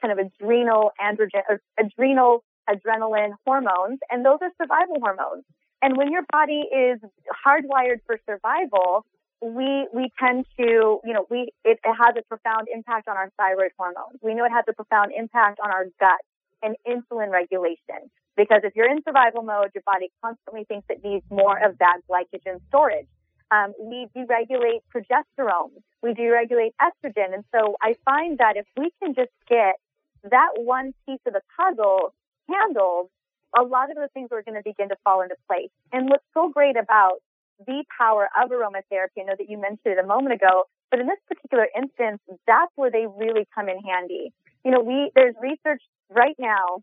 kind 0.00 0.18
of 0.18 0.18
adrenal 0.18 0.92
androgen 1.00 1.42
adrenal 1.78 2.44
adrenaline 2.68 3.32
hormones, 3.44 3.98
and 4.10 4.24
those 4.24 4.38
are 4.40 4.50
survival 4.60 4.96
hormones. 5.00 5.44
And 5.82 5.96
when 5.96 6.10
your 6.10 6.22
body 6.32 6.62
is 6.72 6.98
hardwired 7.46 8.00
for 8.06 8.18
survival, 8.26 9.04
we 9.42 9.86
we 9.92 10.10
tend 10.18 10.46
to 10.58 11.00
you 11.04 11.12
know 11.12 11.26
we 11.30 11.52
it, 11.64 11.78
it 11.84 11.94
has 12.00 12.14
a 12.18 12.22
profound 12.22 12.68
impact 12.72 13.08
on 13.08 13.16
our 13.16 13.30
thyroid 13.36 13.72
hormones. 13.76 14.18
We 14.22 14.34
know 14.34 14.44
it 14.44 14.52
has 14.52 14.64
a 14.68 14.72
profound 14.72 15.12
impact 15.16 15.60
on 15.62 15.70
our 15.70 15.84
gut 16.00 16.20
and 16.64 16.76
insulin 16.88 17.30
regulation. 17.30 18.10
Because 18.36 18.62
if 18.64 18.74
you're 18.74 18.90
in 18.90 19.00
survival 19.06 19.42
mode, 19.42 19.70
your 19.74 19.82
body 19.86 20.10
constantly 20.22 20.64
thinks 20.64 20.86
it 20.88 21.04
needs 21.04 21.24
more 21.30 21.56
of 21.64 21.78
that 21.78 21.98
glycogen 22.10 22.60
storage. 22.68 23.06
Um, 23.50 23.72
we 23.78 24.08
deregulate 24.16 24.80
progesterone. 24.92 25.70
We 26.02 26.14
deregulate 26.14 26.72
estrogen. 26.82 27.34
And 27.34 27.44
so 27.54 27.76
I 27.80 27.94
find 28.04 28.38
that 28.38 28.56
if 28.56 28.66
we 28.76 28.90
can 29.00 29.14
just 29.14 29.30
get 29.48 29.76
that 30.24 30.50
one 30.56 30.94
piece 31.06 31.20
of 31.26 31.34
the 31.34 31.42
puzzle 31.56 32.14
handled, 32.48 33.10
a 33.56 33.62
lot 33.62 33.90
of 33.90 33.96
the 33.96 34.08
things 34.14 34.30
are 34.32 34.42
going 34.42 34.56
to 34.56 34.64
begin 34.64 34.88
to 34.88 34.96
fall 35.04 35.22
into 35.22 35.36
place. 35.46 35.70
And 35.92 36.08
what's 36.08 36.24
so 36.34 36.48
great 36.48 36.76
about 36.76 37.22
the 37.64 37.84
power 37.96 38.28
of 38.42 38.50
aromatherapy, 38.50 39.20
I 39.20 39.24
know 39.24 39.34
that 39.38 39.48
you 39.48 39.58
mentioned 39.58 39.94
it 39.94 39.98
a 39.98 40.06
moment 40.06 40.34
ago, 40.34 40.64
but 40.90 40.98
in 40.98 41.06
this 41.06 41.20
particular 41.28 41.68
instance, 41.76 42.20
that's 42.46 42.72
where 42.74 42.90
they 42.90 43.06
really 43.06 43.46
come 43.54 43.68
in 43.68 43.78
handy. 43.78 44.32
You 44.64 44.72
know, 44.72 44.80
we, 44.80 45.12
there's 45.14 45.34
research 45.40 45.82
right 46.10 46.36
now 46.38 46.82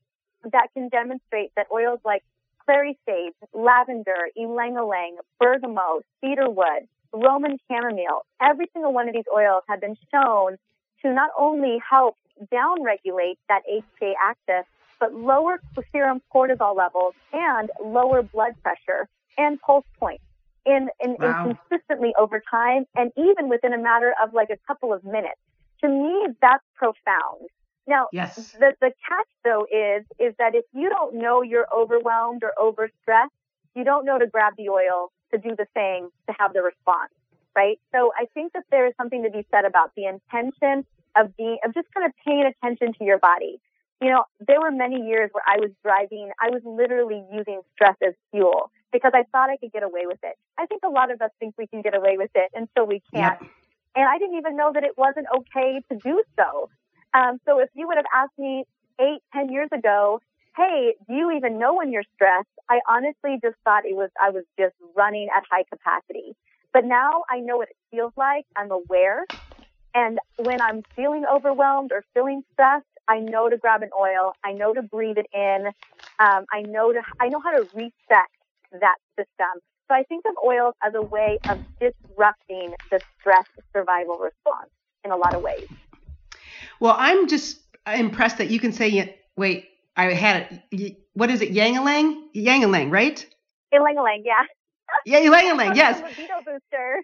that 0.51 0.67
can 0.73 0.89
demonstrate 0.89 1.51
that 1.55 1.67
oils 1.71 1.99
like 2.03 2.23
clary 2.65 2.97
sage, 3.07 3.33
lavender, 3.53 4.29
ylang 4.35 4.75
ylang, 4.75 5.17
bergamot, 5.39 6.03
cedarwood, 6.21 6.87
Roman 7.13 7.57
chamomile, 7.67 8.25
every 8.41 8.69
single 8.73 8.93
one 8.93 9.07
of 9.07 9.13
these 9.13 9.25
oils 9.33 9.63
have 9.67 9.81
been 9.81 9.97
shown 10.11 10.57
to 11.01 11.13
not 11.13 11.29
only 11.37 11.77
help 11.87 12.15
downregulate 12.51 13.37
that 13.49 13.61
HPA 13.69 14.13
axis, 14.23 14.65
but 14.99 15.13
lower 15.13 15.59
serum 15.91 16.21
cortisol 16.33 16.75
levels 16.75 17.13
and 17.33 17.69
lower 17.83 18.21
blood 18.21 18.53
pressure 18.61 19.07
and 19.37 19.59
pulse 19.61 19.85
points 19.99 20.23
in, 20.65 20.89
in, 21.03 21.15
wow. 21.19 21.49
in 21.49 21.57
consistently 21.69 22.13
over 22.17 22.41
time 22.49 22.85
and 22.95 23.11
even 23.17 23.49
within 23.49 23.73
a 23.73 23.79
matter 23.79 24.13
of 24.23 24.33
like 24.33 24.49
a 24.49 24.57
couple 24.67 24.93
of 24.93 25.03
minutes. 25.03 25.39
To 25.81 25.89
me, 25.89 26.27
that's 26.41 26.63
profound. 26.75 27.49
Now, 27.91 28.07
yes. 28.13 28.35
the, 28.53 28.71
the 28.79 28.93
catch 29.05 29.27
though 29.43 29.65
is, 29.69 30.05
is 30.17 30.33
that 30.39 30.55
if 30.55 30.63
you 30.71 30.87
don't 30.87 31.15
know 31.15 31.41
you're 31.41 31.67
overwhelmed 31.75 32.41
or 32.41 32.53
overstressed, 32.57 33.35
you 33.75 33.83
don't 33.83 34.05
know 34.05 34.17
to 34.17 34.27
grab 34.27 34.53
the 34.57 34.69
oil 34.69 35.11
to 35.33 35.37
do 35.37 35.57
the 35.57 35.65
thing 35.73 36.07
to 36.29 36.35
have 36.39 36.53
the 36.53 36.61
response, 36.61 37.11
right? 37.53 37.81
So 37.93 38.13
I 38.17 38.27
think 38.33 38.53
that 38.53 38.63
there 38.71 38.87
is 38.87 38.93
something 38.95 39.23
to 39.23 39.29
be 39.29 39.45
said 39.51 39.65
about 39.65 39.91
the 39.97 40.05
intention 40.05 40.85
of 41.17 41.35
being, 41.35 41.57
of 41.65 41.73
just 41.73 41.89
kind 41.93 42.05
of 42.05 42.13
paying 42.25 42.45
attention 42.45 42.93
to 42.97 43.03
your 43.03 43.19
body. 43.19 43.59
You 44.01 44.11
know, 44.11 44.23
there 44.39 44.61
were 44.61 44.71
many 44.71 45.01
years 45.05 45.29
where 45.33 45.43
I 45.45 45.59
was 45.59 45.71
driving, 45.83 46.31
I 46.39 46.49
was 46.49 46.61
literally 46.63 47.21
using 47.29 47.59
stress 47.73 47.97
as 48.01 48.13
fuel 48.31 48.71
because 48.93 49.11
I 49.13 49.23
thought 49.33 49.49
I 49.49 49.57
could 49.57 49.73
get 49.73 49.83
away 49.83 50.05
with 50.05 50.19
it. 50.23 50.37
I 50.57 50.65
think 50.65 50.83
a 50.85 50.89
lot 50.89 51.11
of 51.11 51.21
us 51.21 51.31
think 51.41 51.55
we 51.57 51.67
can 51.67 51.81
get 51.81 51.93
away 51.93 52.15
with 52.17 52.31
it 52.35 52.51
until 52.55 52.87
we 52.87 53.01
can't. 53.13 53.37
Yep. 53.41 53.51
And 53.97 54.07
I 54.07 54.17
didn't 54.17 54.37
even 54.37 54.55
know 54.55 54.71
that 54.73 54.85
it 54.85 54.97
wasn't 54.97 55.27
okay 55.39 55.81
to 55.91 55.97
do 55.97 56.23
so. 56.39 56.69
Um, 57.13 57.39
so 57.47 57.59
if 57.59 57.69
you 57.73 57.87
would 57.87 57.97
have 57.97 58.05
asked 58.13 58.37
me 58.37 58.63
eight, 58.99 59.19
ten 59.33 59.51
years 59.51 59.69
ago, 59.73 60.19
hey, 60.57 60.95
do 61.07 61.13
you 61.13 61.31
even 61.31 61.59
know 61.59 61.75
when 61.75 61.91
you're 61.91 62.03
stressed? 62.15 62.47
I 62.69 62.79
honestly 62.89 63.39
just 63.43 63.55
thought 63.63 63.85
it 63.85 63.95
was, 63.95 64.09
I 64.21 64.29
was 64.31 64.43
just 64.59 64.75
running 64.95 65.27
at 65.35 65.43
high 65.49 65.63
capacity. 65.71 66.33
But 66.73 66.85
now 66.85 67.23
I 67.29 67.39
know 67.39 67.57
what 67.57 67.69
it 67.69 67.75
feels 67.91 68.13
like. 68.17 68.45
I'm 68.55 68.71
aware. 68.71 69.25
And 69.95 70.19
when 70.37 70.61
I'm 70.61 70.83
feeling 70.95 71.25
overwhelmed 71.31 71.91
or 71.91 72.03
feeling 72.13 72.43
stressed, 72.53 72.85
I 73.07 73.19
know 73.19 73.49
to 73.49 73.57
grab 73.57 73.83
an 73.83 73.89
oil. 73.99 74.33
I 74.43 74.53
know 74.53 74.73
to 74.73 74.81
breathe 74.83 75.17
it 75.17 75.27
in. 75.33 75.67
Um, 76.19 76.45
I 76.51 76.61
know 76.63 76.93
to, 76.93 77.01
I 77.19 77.29
know 77.29 77.41
how 77.43 77.51
to 77.51 77.65
reset 77.73 78.29
that 78.73 78.97
system. 79.17 79.61
So 79.89 79.95
I 79.95 80.03
think 80.03 80.25
of 80.25 80.35
oils 80.45 80.75
as 80.83 80.93
a 80.95 81.03
way 81.03 81.39
of 81.49 81.59
disrupting 81.79 82.73
the 82.91 83.01
stress 83.19 83.45
survival 83.75 84.17
response 84.19 84.71
in 85.03 85.11
a 85.11 85.17
lot 85.17 85.35
of 85.35 85.41
ways. 85.41 85.67
Well, 86.81 86.95
I'm 86.97 87.27
just 87.27 87.59
impressed 87.85 88.39
that 88.39 88.49
you 88.49 88.59
can 88.59 88.73
say, 88.73 89.15
wait, 89.37 89.69
I 89.95 90.13
had 90.13 90.61
it. 90.71 90.97
What 91.13 91.29
is 91.29 91.41
it? 91.41 91.53
Yangalang? 91.53 92.23
Yangalang, 92.35 92.91
right? 92.91 93.23
Ilang-a-lang, 93.71 94.23
yeah. 94.25 94.43
Yeah, 95.05 95.19
Ilang-a-lang, 95.19 95.75
yes. 95.75 96.01
Libido 96.17 96.41
booster. 96.43 97.03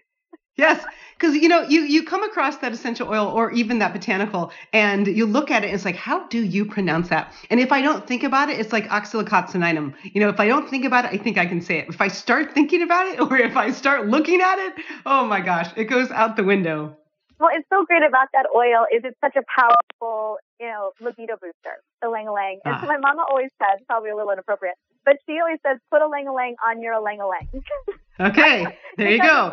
Yes, 0.56 0.84
because 1.16 1.36
you 1.36 1.48
know 1.48 1.62
you 1.62 1.82
you 1.82 2.04
come 2.04 2.24
across 2.24 2.56
that 2.56 2.72
essential 2.72 3.08
oil 3.08 3.28
or 3.28 3.52
even 3.52 3.78
that 3.78 3.92
botanical, 3.92 4.50
and 4.72 5.06
you 5.06 5.24
look 5.24 5.52
at 5.52 5.62
it, 5.62 5.66
and 5.66 5.74
it's 5.76 5.84
like, 5.84 5.94
how 5.94 6.26
do 6.26 6.42
you 6.42 6.64
pronounce 6.64 7.10
that? 7.10 7.32
And 7.48 7.60
if 7.60 7.70
I 7.70 7.80
don't 7.80 8.04
think 8.08 8.24
about 8.24 8.48
it, 8.48 8.58
it's 8.58 8.72
like 8.72 8.88
oxalicoxanilum. 8.88 9.94
You 10.02 10.20
know, 10.20 10.28
if 10.28 10.40
I 10.40 10.48
don't 10.48 10.68
think 10.68 10.84
about 10.84 11.04
it, 11.04 11.12
I 11.12 11.22
think 11.22 11.38
I 11.38 11.46
can 11.46 11.60
say 11.60 11.78
it. 11.78 11.88
If 11.88 12.00
I 12.00 12.08
start 12.08 12.54
thinking 12.54 12.82
about 12.82 13.06
it, 13.06 13.20
or 13.30 13.36
if 13.36 13.56
I 13.56 13.70
start 13.70 14.08
looking 14.08 14.40
at 14.40 14.58
it, 14.58 14.74
oh 15.06 15.24
my 15.26 15.40
gosh, 15.40 15.70
it 15.76 15.84
goes 15.84 16.10
out 16.10 16.34
the 16.34 16.42
window. 16.42 16.96
Well, 17.38 17.50
it's 17.52 17.68
so 17.70 17.84
great 17.84 18.02
about 18.02 18.28
that 18.32 18.46
oil 18.54 18.86
is 18.92 19.02
it's 19.04 19.18
such 19.22 19.36
a 19.36 19.44
powerful, 19.46 20.38
you 20.58 20.66
know, 20.66 20.90
libido 21.00 21.34
booster, 21.34 21.78
the 22.02 22.08
lang 22.08 22.26
lang. 22.26 22.58
And 22.64 22.74
ah. 22.74 22.80
so 22.80 22.86
my 22.86 22.98
mama 22.98 23.24
always 23.30 23.50
says, 23.62 23.78
probably 23.86 24.10
a 24.10 24.16
little 24.16 24.32
inappropriate, 24.32 24.74
but 25.04 25.16
she 25.26 25.38
always 25.38 25.58
says, 25.64 25.78
put 25.90 26.02
a 26.02 26.08
lang 26.08 26.26
lang 26.26 26.56
on 26.66 26.82
your 26.82 27.00
lang 27.00 27.18
lang. 27.18 27.46
okay, 28.20 28.66
there 28.96 29.10
you 29.10 29.22
go. 29.22 29.52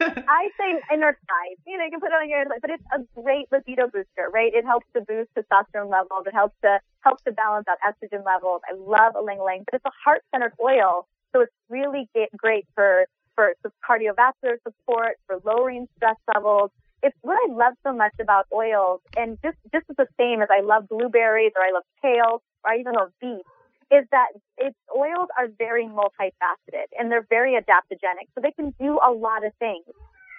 I 0.00 0.48
say 0.58 0.78
thighs. 0.88 1.58
You 1.66 1.76
know, 1.76 1.84
you 1.84 1.90
can 1.90 2.00
put 2.00 2.10
it 2.10 2.14
on 2.14 2.30
your 2.30 2.44
but 2.60 2.70
it's 2.70 2.84
a 2.94 3.20
great 3.20 3.50
libido 3.50 3.88
booster, 3.88 4.30
right? 4.32 4.54
It 4.54 4.64
helps 4.64 4.86
to 4.94 5.00
boost 5.00 5.30
testosterone 5.34 5.90
levels. 5.90 6.26
It 6.26 6.34
helps 6.34 6.54
to 6.62 6.78
helps 7.00 7.22
to 7.24 7.32
balance 7.32 7.66
out 7.68 7.78
estrogen 7.82 8.24
levels. 8.24 8.62
I 8.70 8.74
love 8.74 9.14
a 9.16 9.22
lang 9.22 9.40
lang, 9.40 9.64
but 9.64 9.74
it's 9.74 9.84
a 9.84 9.92
heart 10.04 10.22
centered 10.32 10.52
oil, 10.62 11.08
so 11.32 11.40
it's 11.42 11.52
really 11.68 12.08
great 12.36 12.66
for 12.74 13.06
for 13.34 13.54
cardiovascular 13.88 14.56
support, 14.62 15.16
for 15.26 15.40
lowering 15.44 15.88
stress 15.96 16.16
levels. 16.32 16.70
It's 17.02 17.16
what 17.22 17.36
I 17.36 17.52
love 17.52 17.74
so 17.84 17.92
much 17.92 18.12
about 18.20 18.46
oils, 18.52 19.00
and 19.16 19.38
just 19.42 19.56
just 19.72 19.86
the 19.88 20.06
same 20.18 20.40
as 20.40 20.48
I 20.50 20.60
love 20.60 20.88
blueberries 20.88 21.52
or 21.56 21.62
I 21.62 21.72
love 21.72 21.82
kale 22.00 22.42
or 22.64 22.70
I 22.70 22.78
even 22.78 22.94
love 22.94 23.10
beets 23.20 23.48
is 23.92 24.06
that 24.10 24.28
its 24.56 24.76
oils 24.96 25.28
are 25.36 25.48
very 25.58 25.84
multifaceted 25.84 26.88
and 26.98 27.12
they're 27.12 27.26
very 27.28 27.60
adaptogenic. 27.60 28.26
So 28.34 28.40
they 28.40 28.52
can 28.52 28.72
do 28.80 28.98
a 29.06 29.12
lot 29.12 29.44
of 29.44 29.52
things. 29.58 29.84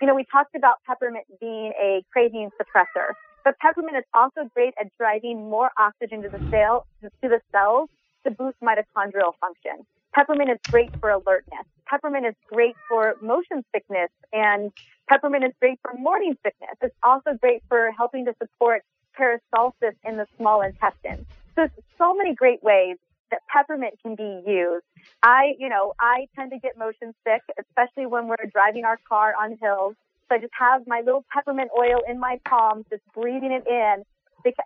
You 0.01 0.07
know, 0.07 0.15
we 0.15 0.25
talked 0.31 0.55
about 0.55 0.77
peppermint 0.87 1.25
being 1.39 1.71
a 1.79 2.03
craving 2.11 2.49
suppressor, 2.59 3.13
but 3.43 3.55
peppermint 3.59 3.97
is 3.97 4.03
also 4.13 4.49
great 4.55 4.73
at 4.79 4.87
driving 4.97 5.49
more 5.49 5.69
oxygen 5.77 6.23
to 6.23 6.29
the 6.29 6.39
cell, 6.49 6.87
to 7.03 7.29
the 7.29 7.39
cells 7.51 7.89
to 8.25 8.31
boost 8.31 8.57
mitochondrial 8.61 9.33
function. 9.39 9.85
Peppermint 10.13 10.49
is 10.49 10.59
great 10.69 10.89
for 10.99 11.09
alertness. 11.09 11.65
Peppermint 11.87 12.25
is 12.25 12.35
great 12.51 12.75
for 12.87 13.15
motion 13.21 13.63
sickness 13.73 14.09
and 14.31 14.71
peppermint 15.09 15.43
is 15.43 15.51
great 15.59 15.79
for 15.81 15.93
morning 15.97 16.37
sickness. 16.43 16.75
It's 16.81 16.95
also 17.03 17.31
great 17.39 17.63
for 17.67 17.91
helping 17.97 18.25
to 18.25 18.35
support 18.41 18.83
peristalsis 19.19 19.95
in 20.03 20.17
the 20.17 20.27
small 20.37 20.61
intestine. 20.61 21.25
So 21.55 21.67
so 21.97 22.15
many 22.15 22.33
great 22.33 22.63
ways 22.63 22.97
that 23.31 23.41
peppermint 23.51 23.95
can 24.01 24.15
be 24.15 24.41
used. 24.45 24.85
I, 25.23 25.53
you 25.57 25.69
know, 25.69 25.93
I 25.99 26.27
tend 26.35 26.51
to 26.51 26.59
get 26.59 26.77
motion 26.77 27.13
sick, 27.25 27.41
especially 27.59 28.05
when 28.05 28.27
we're 28.27 28.49
driving 28.51 28.85
our 28.85 28.99
car 29.09 29.33
on 29.39 29.57
hills. 29.61 29.95
So 30.29 30.35
I 30.35 30.39
just 30.39 30.53
have 30.57 30.87
my 30.87 31.01
little 31.01 31.25
peppermint 31.33 31.69
oil 31.77 31.99
in 32.07 32.19
my 32.19 32.39
palms, 32.47 32.85
just 32.89 33.01
breathing 33.13 33.51
it 33.51 33.67
in. 33.67 34.03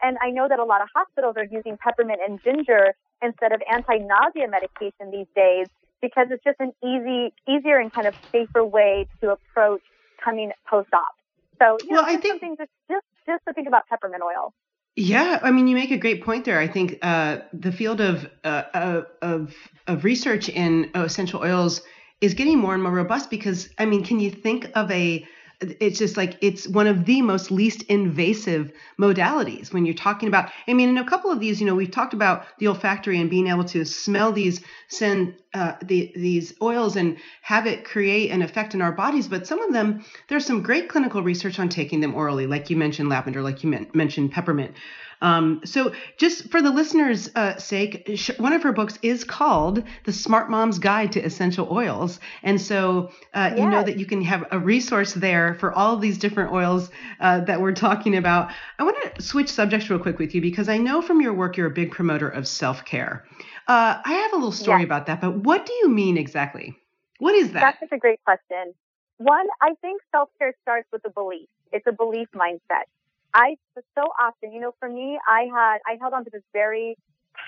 And 0.01 0.17
I 0.21 0.31
know 0.31 0.47
that 0.47 0.59
a 0.59 0.65
lot 0.65 0.81
of 0.81 0.87
hospitals 0.93 1.35
are 1.37 1.45
using 1.45 1.77
peppermint 1.77 2.19
and 2.27 2.39
ginger 2.43 2.93
instead 3.21 3.51
of 3.51 3.61
anti-nausea 3.71 4.47
medication 4.47 5.11
these 5.11 5.27
days 5.35 5.67
because 6.01 6.27
it's 6.29 6.43
just 6.43 6.59
an 6.59 6.71
easy, 6.83 7.33
easier 7.47 7.77
and 7.79 7.91
kind 7.91 8.07
of 8.07 8.15
safer 8.31 8.63
way 8.63 9.07
to 9.21 9.31
approach 9.31 9.81
coming 10.23 10.51
post-op. 10.69 11.15
So, 11.59 11.77
you 11.83 11.91
know, 11.91 12.01
well, 12.01 12.05
I 12.05 12.17
think 12.17 12.33
something 12.33 12.55
just, 12.57 12.69
just, 12.89 13.05
just 13.25 13.43
to 13.47 13.53
think 13.53 13.67
about 13.67 13.87
peppermint 13.87 14.21
oil. 14.23 14.53
Yeah, 14.95 15.39
I 15.43 15.51
mean, 15.51 15.67
you 15.67 15.75
make 15.75 15.91
a 15.91 15.97
great 15.97 16.23
point 16.23 16.45
there. 16.45 16.59
I 16.59 16.67
think 16.67 16.97
uh, 17.03 17.39
the 17.53 17.71
field 17.71 18.01
of, 18.01 18.27
uh, 18.43 19.03
of 19.21 19.53
of 19.85 20.03
research 20.03 20.49
in 20.49 20.89
essential 20.95 21.41
oils 21.41 21.81
is 22.19 22.33
getting 22.33 22.57
more 22.57 22.73
and 22.73 22.81
more 22.81 22.91
robust 22.91 23.29
because, 23.29 23.69
I 23.77 23.85
mean, 23.85 24.03
can 24.03 24.19
you 24.19 24.31
think 24.31 24.71
of 24.75 24.89
a 24.89 25.25
it's 25.59 25.97
just 25.97 26.17
like 26.17 26.37
it's 26.41 26.67
one 26.67 26.85
of 26.85 27.05
the 27.05 27.21
most 27.21 27.49
least 27.49 27.81
invasive 27.83 28.71
modalities 28.99 29.73
when 29.73 29.85
you're 29.85 29.95
talking 29.95 30.27
about 30.27 30.51
i 30.67 30.73
mean 30.73 30.89
in 30.89 30.97
a 30.97 31.03
couple 31.05 31.31
of 31.31 31.39
these 31.39 31.59
you 31.59 31.65
know 31.65 31.73
we've 31.73 31.89
talked 31.89 32.13
about 32.13 32.45
the 32.59 32.67
olfactory 32.67 33.19
and 33.19 33.29
being 33.29 33.47
able 33.47 33.63
to 33.63 33.83
smell 33.83 34.31
these 34.31 34.61
send 34.87 35.33
uh, 35.53 35.73
the, 35.81 36.11
these 36.15 36.53
oils 36.61 36.95
and 36.95 37.17
have 37.41 37.65
it 37.65 37.83
create 37.83 38.29
an 38.29 38.43
effect 38.43 38.75
in 38.75 38.81
our 38.81 38.91
bodies. 38.91 39.27
But 39.27 39.47
some 39.47 39.61
of 39.61 39.73
them 39.73 40.03
there's 40.27 40.45
some 40.45 40.61
great 40.61 40.87
clinical 40.89 41.23
research 41.23 41.57
on 41.57 41.69
taking 41.69 41.99
them 41.99 42.13
orally 42.13 42.45
like 42.45 42.69
you 42.69 42.77
mentioned 42.77 43.09
lavender 43.09 43.41
like 43.41 43.63
you 43.63 43.87
mentioned 43.93 44.31
peppermint 44.31 44.75
um, 45.21 45.61
so, 45.65 45.93
just 46.17 46.49
for 46.51 46.61
the 46.61 46.69
listeners' 46.69 47.29
uh, 47.35 47.57
sake, 47.57 48.19
one 48.37 48.53
of 48.53 48.61
her 48.63 48.71
books 48.71 48.99
is 49.01 49.23
called 49.23 49.83
The 50.05 50.13
Smart 50.13 50.49
Mom's 50.49 50.77
Guide 50.77 51.11
to 51.13 51.19
Essential 51.19 51.67
Oils. 51.71 52.19
And 52.43 52.61
so, 52.61 53.11
uh, 53.33 53.49
yes. 53.51 53.59
you 53.59 53.67
know 53.67 53.83
that 53.83 53.97
you 53.97 54.05
can 54.05 54.21
have 54.21 54.45
a 54.51 54.59
resource 54.59 55.13
there 55.13 55.55
for 55.55 55.73
all 55.73 55.95
of 55.95 56.01
these 56.01 56.17
different 56.19 56.51
oils 56.51 56.91
uh, 57.19 57.41
that 57.41 57.61
we're 57.61 57.73
talking 57.73 58.15
about. 58.15 58.51
I 58.77 58.83
want 58.83 59.15
to 59.15 59.21
switch 59.21 59.49
subjects 59.49 59.89
real 59.89 59.99
quick 59.99 60.19
with 60.19 60.35
you 60.35 60.41
because 60.41 60.69
I 60.69 60.77
know 60.77 61.01
from 61.01 61.21
your 61.21 61.33
work 61.33 61.57
you're 61.57 61.67
a 61.67 61.71
big 61.71 61.91
promoter 61.91 62.29
of 62.29 62.47
self 62.47 62.85
care. 62.85 63.25
Uh, 63.67 63.99
I 64.03 64.13
have 64.13 64.33
a 64.33 64.35
little 64.35 64.51
story 64.51 64.83
about 64.83 65.07
that, 65.07 65.19
but 65.19 65.37
what 65.37 65.65
do 65.65 65.73
you 65.73 65.89
mean 65.89 66.17
exactly? 66.17 66.77
What 67.19 67.33
is 67.35 67.51
that? 67.53 67.61
That's 67.61 67.79
such 67.79 67.97
a 67.97 67.99
great 67.99 68.23
question. 68.23 68.73
One, 69.17 69.47
I 69.61 69.73
think 69.81 70.01
self 70.11 70.29
care 70.37 70.53
starts 70.61 70.87
with 70.91 71.03
a 71.05 71.09
belief. 71.09 71.49
It's 71.71 71.87
a 71.87 71.91
belief 71.91 72.27
mindset. 72.35 72.85
I 73.33 73.57
so 73.95 74.03
often, 74.19 74.51
you 74.51 74.59
know, 74.59 74.73
for 74.79 74.89
me, 74.89 75.19
I 75.27 75.47
had 75.53 75.79
I 75.85 75.97
held 75.99 76.13
on 76.13 76.23
to 76.25 76.29
this 76.31 76.43
very 76.53 76.95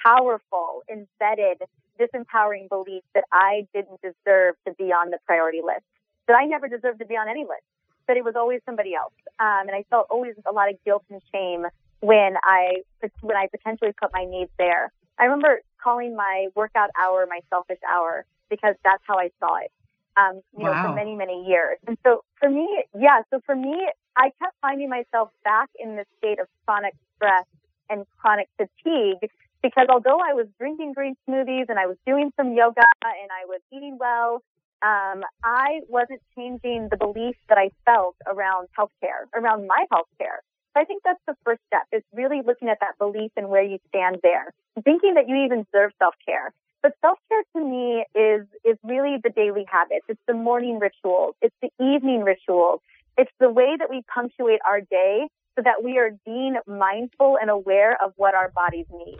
powerful, 0.03 0.83
embedded, 0.89 1.61
disempowering 1.99 2.69
belief 2.69 3.03
that 3.15 3.25
I 3.31 3.67
didn't 3.73 3.99
deserve 4.01 4.55
to 4.67 4.73
be 4.75 4.85
on 4.91 5.09
the 5.09 5.17
priority 5.25 5.61
list, 5.63 5.83
that 6.27 6.37
I 6.37 6.45
never 6.45 6.67
deserved 6.67 6.99
to 6.99 7.05
be 7.05 7.15
on 7.15 7.27
any 7.27 7.41
list, 7.41 7.63
that 8.07 8.17
it 8.17 8.23
was 8.23 8.35
always 8.35 8.61
somebody 8.65 8.93
else, 8.95 9.13
um, 9.39 9.67
and 9.67 9.71
I 9.71 9.83
felt 9.89 10.07
always 10.09 10.35
a 10.47 10.53
lot 10.53 10.69
of 10.69 10.75
guilt 10.85 11.03
and 11.09 11.21
shame 11.33 11.65
when 12.01 12.35
I 12.43 12.81
when 13.21 13.35
I 13.35 13.47
potentially 13.47 13.91
put 13.99 14.11
my 14.13 14.25
needs 14.25 14.51
there. 14.57 14.91
I 15.17 15.25
remember 15.25 15.61
calling 15.83 16.15
my 16.15 16.47
workout 16.55 16.89
hour 17.01 17.25
my 17.29 17.39
selfish 17.49 17.79
hour 17.89 18.25
because 18.49 18.75
that's 18.83 19.03
how 19.05 19.17
I 19.17 19.29
saw 19.39 19.57
it. 19.57 19.71
Um, 20.17 20.41
you 20.57 20.65
wow. 20.65 20.73
know, 20.73 20.89
for 20.89 20.95
many, 20.95 21.15
many 21.15 21.45
years. 21.47 21.77
And 21.87 21.97
so 22.05 22.23
for 22.39 22.49
me, 22.49 22.83
yeah, 22.97 23.21
so 23.29 23.39
for 23.45 23.55
me, 23.55 23.87
I 24.19 24.31
kept 24.37 24.53
finding 24.61 24.89
myself 24.89 25.29
back 25.45 25.69
in 25.79 25.95
this 25.95 26.05
state 26.17 26.39
of 26.39 26.47
chronic 26.65 26.93
stress 27.15 27.45
and 27.89 28.05
chronic 28.19 28.49
fatigue 28.57 29.31
because 29.63 29.87
although 29.89 30.19
I 30.19 30.33
was 30.33 30.47
drinking 30.59 30.93
green 30.93 31.15
smoothies 31.27 31.69
and 31.69 31.79
I 31.79 31.87
was 31.87 31.95
doing 32.05 32.31
some 32.35 32.53
yoga 32.53 32.83
and 33.01 33.29
I 33.31 33.45
was 33.47 33.61
eating 33.71 33.97
well, 33.97 34.43
um, 34.81 35.23
I 35.43 35.81
wasn't 35.87 36.21
changing 36.35 36.89
the 36.91 36.97
belief 36.97 37.35
that 37.47 37.57
I 37.57 37.71
felt 37.85 38.15
around 38.27 38.67
healthcare, 38.77 39.27
around 39.33 39.67
my 39.67 39.85
healthcare. 39.91 40.43
So 40.73 40.81
I 40.81 40.83
think 40.83 41.01
that's 41.03 41.19
the 41.25 41.35
first 41.45 41.61
step 41.67 41.87
is 41.93 42.03
really 42.13 42.41
looking 42.45 42.67
at 42.67 42.77
that 42.81 42.97
belief 42.99 43.31
and 43.37 43.49
where 43.49 43.63
you 43.63 43.79
stand 43.87 44.19
there. 44.21 44.53
Thinking 44.83 45.13
that 45.15 45.29
you 45.29 45.43
even 45.45 45.65
deserve 45.71 45.91
self-care. 45.99 46.53
But 46.81 46.93
self-care 47.01 47.43
to 47.55 47.65
me 47.65 48.05
is, 48.15 48.47
is 48.63 48.77
really 48.83 49.17
the 49.21 49.29
daily 49.29 49.65
habits. 49.69 50.05
It's 50.07 50.21
the 50.27 50.33
morning 50.33 50.79
rituals. 50.79 51.35
It's 51.41 51.55
the 51.61 51.71
evening 51.83 52.23
rituals. 52.23 52.81
It's 53.17 53.31
the 53.39 53.49
way 53.49 53.75
that 53.77 53.89
we 53.89 54.01
punctuate 54.13 54.59
our 54.67 54.81
day 54.81 55.27
so 55.57 55.63
that 55.63 55.83
we 55.83 55.97
are 55.97 56.11
being 56.25 56.55
mindful 56.67 57.37
and 57.41 57.49
aware 57.49 58.01
of 58.03 58.13
what 58.15 58.33
our 58.33 58.49
bodies 58.49 58.85
need. 58.91 59.19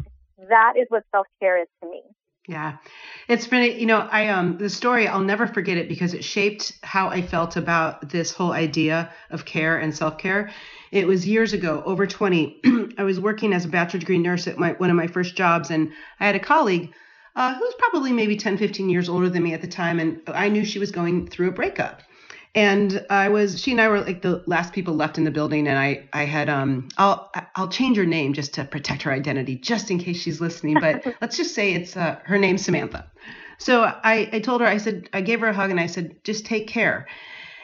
That 0.50 0.74
is 0.78 0.86
what 0.90 1.04
self-care 1.12 1.62
is 1.62 1.68
to 1.84 1.90
me. 1.90 2.02
Yeah. 2.48 2.78
It's 3.28 3.46
been, 3.46 3.80
you 3.80 3.86
know, 3.86 4.00
I, 4.00 4.30
um, 4.30 4.58
the 4.58 4.70
story, 4.70 5.08
I'll 5.08 5.20
never 5.20 5.46
forget 5.46 5.78
it 5.78 5.88
because 5.88 6.16
it 6.16 6.24
shaped 6.24 6.74
how 6.82 7.10
I 7.10 7.22
felt 7.22 7.58
about 7.58 8.10
this 8.10 8.32
whole 8.32 8.54
idea 8.54 9.12
of 9.30 9.46
care 9.46 9.78
and 9.78 9.96
self 9.96 10.18
care. 10.18 10.50
It 10.92 11.06
was 11.06 11.28
years 11.28 11.54
ago, 11.54 11.84
over 11.86 12.08
20. 12.08 12.62
I 12.98 13.04
was 13.04 13.20
working 13.20 13.54
as 13.54 13.66
a 13.66 13.68
bachelor 13.68 14.00
degree 14.00 14.18
nurse 14.18 14.48
at 14.48 14.58
my, 14.58 14.72
one 14.74 14.90
of 14.90 14.96
my 14.96 15.06
first 15.06 15.36
jobs, 15.36 15.70
and 15.70 15.92
I 16.20 16.26
had 16.26 16.36
a 16.36 16.40
colleague 16.40 16.92
uh, 17.36 17.54
who 17.54 17.60
was 17.60 17.76
probably 17.78 18.14
maybe 18.14 18.36
10, 18.36 18.58
15 18.58 18.90
years 18.90 19.10
older 19.10 19.30
than 19.30 19.44
me 19.44 19.54
at 19.54 19.62
the 19.62 19.68
time, 19.68 20.00
and 20.00 20.20
I 20.28 20.50
knew 20.50 20.66
she 20.66 20.80
was 20.80 20.92
going 20.92 21.28
through 21.28 21.50
a 21.50 21.54
breakup 21.54 22.02
and 22.56 23.06
I 23.10 23.30
was 23.30 23.62
she 23.62 23.72
and 23.72 23.82
I 23.82 23.88
were 23.88 24.02
like 24.02 24.22
the 24.22 24.44
last 24.48 24.74
people 24.74 24.96
left 24.96 25.18
in 25.18 25.24
the 25.24 25.32
building 25.32 25.68
and 25.68 25.78
I 25.78 26.08
I 26.14 26.26
had 26.26 26.50
um 26.50 26.90
I'll 26.98 27.32
I'll 27.56 27.68
change 27.68 27.98
her 27.98 28.06
name 28.06 28.34
just 28.34 28.54
to 28.56 28.66
protect 28.66 29.04
her 29.04 29.12
identity 29.12 29.56
just 29.56 29.92
in 29.92 30.00
case 30.00 30.18
she's 30.18 30.42
listening 30.42 30.78
but 30.80 31.06
let's 31.22 31.38
just 31.38 31.54
say 31.54 31.74
it's 31.74 31.96
uh, 31.96 32.18
her 32.24 32.38
name's 32.38 32.64
Samantha. 32.64 33.06
So 33.60 33.84
I 33.84 34.30
I 34.34 34.40
told 34.40 34.62
her 34.62 34.68
I 34.68 34.78
said 34.78 35.10
I 35.14 35.22
gave 35.22 35.42
her 35.42 35.48
a 35.48 35.54
hug 35.54 35.70
and 35.70 35.80
I 35.80 35.86
said 35.88 36.16
just 36.24 36.46
take 36.46 36.68
care. 36.68 37.08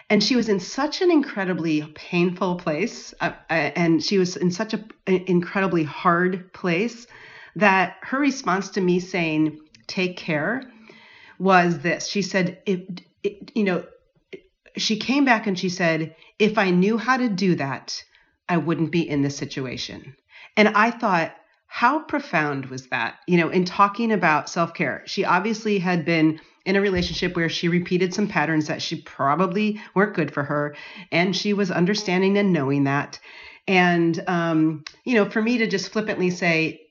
And 0.08 0.24
she 0.24 0.36
was 0.36 0.50
in 0.50 0.60
such 0.60 1.01
an 1.01 1.10
incredibly 1.10 1.82
painful 1.96 2.58
place 2.58 3.13
uh, 3.22 3.32
uh 3.50 3.54
and 3.54 4.04
she 4.04 4.20
was 4.20 4.36
in 4.36 4.51
such 4.51 4.75
a, 4.75 4.84
an 5.08 5.24
incredibly 5.25 5.84
hard 5.84 6.54
place 6.54 7.08
that 7.56 7.96
her 8.01 8.20
response 8.20 8.70
to 8.70 8.82
me 8.82 9.00
saying 9.00 9.60
take 9.88 10.15
care 10.15 10.62
was 11.39 11.80
this. 11.80 12.08
She 12.08 12.22
said 12.22 12.60
it, 12.68 13.01
it 13.24 13.51
you 13.56 13.63
know 13.63 13.84
she 14.77 14.98
came 14.98 15.25
back 15.25 15.48
and 15.48 15.58
she 15.58 15.70
said, 15.70 16.15
if 16.39 16.58
I 16.58 16.70
knew 16.72 16.98
how 16.98 17.17
to 17.17 17.29
do 17.29 17.55
that, 17.55 18.03
I 18.48 18.58
wouldn't 18.58 18.91
be 18.91 19.08
in 19.08 19.22
this 19.22 19.38
situation. 19.38 20.15
And 20.58 20.70
I 20.70 20.91
thought, 20.91 21.36
how 21.67 22.00
profound 22.00 22.67
was 22.67 22.88
that? 22.88 23.15
You 23.27 23.38
know, 23.38 23.50
in 23.50 23.65
talking 23.65 24.12
about 24.12 24.50
self 24.50 24.74
care, 24.74 25.03
she 25.05 25.25
obviously 25.25 25.79
had 25.79 26.05
been 26.05 26.39
in 26.65 26.75
a 26.75 26.82
relationship 26.82 27.36
where 27.36 27.50
she 27.50 27.67
repeated 27.67 28.13
some 28.13 28.27
patterns 28.27 28.67
that 28.67 28.82
she 28.82 29.01
probably 29.01 29.82
weren't 29.94 30.15
good 30.15 30.34
for 30.34 30.44
her. 30.44 30.75
And 31.12 31.36
she 31.36 31.53
was 31.53 31.72
understanding 31.72 32.38
and 32.38 32.53
knowing 32.53 32.86
that. 32.86 33.20
And, 33.67 34.24
um, 34.27 34.84
you 35.03 35.15
know, 35.15 35.29
for 35.29 35.41
me 35.41 35.60
to 35.60 35.67
just 35.67 35.91
flippantly 35.91 36.29
say, 36.29 36.82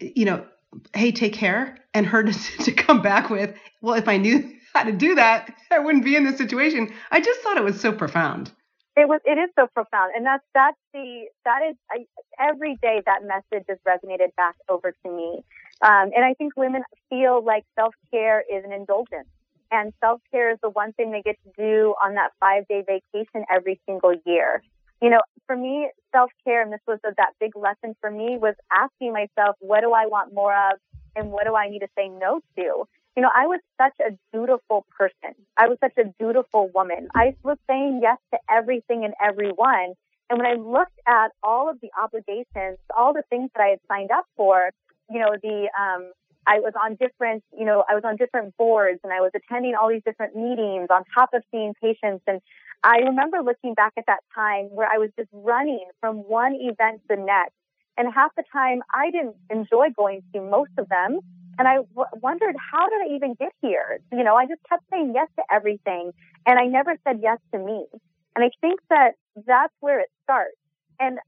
you 0.00 0.24
know, 0.24 0.46
hey, 0.94 1.12
take 1.12 1.32
care, 1.32 1.78
and 1.94 2.06
her 2.06 2.22
to, 2.22 2.32
to 2.64 2.72
come 2.72 3.02
back 3.02 3.30
with, 3.30 3.56
well, 3.80 3.94
if 3.94 4.08
I 4.08 4.16
knew 4.16 4.55
how 4.76 4.84
to 4.84 4.92
do 4.92 5.14
that, 5.14 5.54
I 5.70 5.78
wouldn't 5.78 6.04
be 6.04 6.16
in 6.16 6.24
this 6.24 6.36
situation. 6.36 6.92
I 7.10 7.20
just 7.20 7.40
thought 7.40 7.56
it 7.56 7.64
was 7.64 7.80
so 7.80 7.92
profound. 7.92 8.52
It 8.96 9.08
was. 9.08 9.20
It 9.26 9.36
is 9.36 9.50
so 9.58 9.66
profound, 9.74 10.12
and 10.16 10.24
that's 10.24 10.42
that's 10.54 10.78
the 10.94 11.26
that 11.44 11.60
is 11.68 11.76
I, 11.90 12.06
every 12.40 12.76
day 12.80 13.02
that 13.04 13.20
message 13.24 13.66
has 13.68 13.76
resonated 13.86 14.34
back 14.36 14.54
over 14.70 14.94
to 15.04 15.10
me, 15.10 15.44
um, 15.82 16.12
and 16.16 16.24
I 16.24 16.32
think 16.32 16.56
women 16.56 16.82
feel 17.10 17.44
like 17.44 17.64
self 17.78 17.94
care 18.10 18.40
is 18.40 18.64
an 18.64 18.72
indulgence, 18.72 19.28
and 19.70 19.92
self 20.00 20.22
care 20.30 20.50
is 20.50 20.58
the 20.62 20.70
one 20.70 20.94
thing 20.94 21.10
they 21.10 21.20
get 21.20 21.36
to 21.44 21.52
do 21.58 21.94
on 22.02 22.14
that 22.14 22.30
five 22.40 22.66
day 22.68 22.84
vacation 22.86 23.44
every 23.54 23.78
single 23.84 24.14
year. 24.24 24.62
You 25.02 25.10
know, 25.10 25.20
for 25.46 25.56
me, 25.56 25.90
self 26.10 26.30
care, 26.44 26.62
and 26.62 26.72
this 26.72 26.80
was 26.86 26.98
a, 27.04 27.10
that 27.18 27.32
big 27.38 27.54
lesson 27.54 27.94
for 28.00 28.10
me, 28.10 28.38
was 28.40 28.54
asking 28.74 29.12
myself, 29.12 29.56
what 29.60 29.82
do 29.82 29.92
I 29.92 30.06
want 30.06 30.32
more 30.32 30.54
of, 30.54 30.78
and 31.14 31.30
what 31.30 31.44
do 31.44 31.54
I 31.54 31.68
need 31.68 31.80
to 31.80 31.88
say 31.98 32.08
no 32.08 32.40
to? 32.56 32.88
You 33.16 33.22
know, 33.22 33.30
I 33.34 33.46
was 33.46 33.60
such 33.80 33.94
a 34.06 34.12
dutiful 34.36 34.84
person. 34.96 35.34
I 35.56 35.68
was 35.68 35.78
such 35.80 35.96
a 35.98 36.12
dutiful 36.20 36.70
woman. 36.74 37.08
I 37.14 37.34
was 37.42 37.56
saying 37.68 38.00
yes 38.02 38.18
to 38.32 38.38
everything 38.50 39.04
and 39.04 39.14
everyone. 39.22 39.94
And 40.28 40.38
when 40.38 40.46
I 40.46 40.54
looked 40.54 40.98
at 41.06 41.28
all 41.42 41.70
of 41.70 41.80
the 41.80 41.88
obligations, 42.00 42.78
all 42.94 43.14
the 43.14 43.22
things 43.30 43.50
that 43.54 43.62
I 43.62 43.68
had 43.68 43.78
signed 43.88 44.10
up 44.10 44.26
for, 44.36 44.70
you 45.08 45.18
know, 45.18 45.30
the, 45.42 45.70
um, 45.80 46.12
I 46.46 46.60
was 46.60 46.74
on 46.80 46.96
different, 46.96 47.42
you 47.56 47.64
know, 47.64 47.84
I 47.88 47.94
was 47.94 48.04
on 48.04 48.16
different 48.16 48.54
boards 48.56 49.00
and 49.02 49.12
I 49.12 49.20
was 49.20 49.30
attending 49.34 49.74
all 49.74 49.88
these 49.88 50.02
different 50.04 50.36
meetings 50.36 50.88
on 50.90 51.02
top 51.14 51.30
of 51.32 51.42
seeing 51.50 51.72
patients. 51.80 52.22
And 52.26 52.40
I 52.84 52.98
remember 52.98 53.38
looking 53.42 53.74
back 53.74 53.94
at 53.96 54.04
that 54.08 54.20
time 54.34 54.66
where 54.66 54.88
I 54.92 54.98
was 54.98 55.10
just 55.18 55.30
running 55.32 55.88
from 56.00 56.16
one 56.18 56.54
event 56.54 57.00
to 57.08 57.16
the 57.16 57.22
next. 57.22 57.54
And 57.96 58.12
half 58.12 58.30
the 58.36 58.44
time 58.52 58.82
I 58.92 59.10
didn't 59.10 59.36
enjoy 59.48 59.88
going 59.96 60.22
to 60.34 60.40
most 60.42 60.72
of 60.76 60.88
them 60.90 61.20
and 61.58 61.66
I 61.66 61.76
w- 61.76 62.20
wondered, 62.20 62.54
how 62.72 62.88
did 62.88 63.10
I 63.10 63.14
even 63.14 63.34
get 63.34 63.52
here? 63.62 64.00
You 64.12 64.24
know, 64.24 64.36
I 64.36 64.46
just 64.46 64.60
kept 64.68 64.84
saying 64.90 65.12
yes 65.14 65.28
to 65.36 65.42
everything 65.50 66.12
and 66.44 66.58
I 66.58 66.66
never 66.66 66.96
said 67.06 67.20
yes 67.22 67.38
to 67.52 67.58
me. 67.58 67.86
And 68.34 68.44
I 68.44 68.50
think 68.60 68.80
that 68.90 69.12
that's 69.46 69.72
where 69.80 70.00
it 70.00 70.08
starts. 70.24 70.56
And 71.00 71.18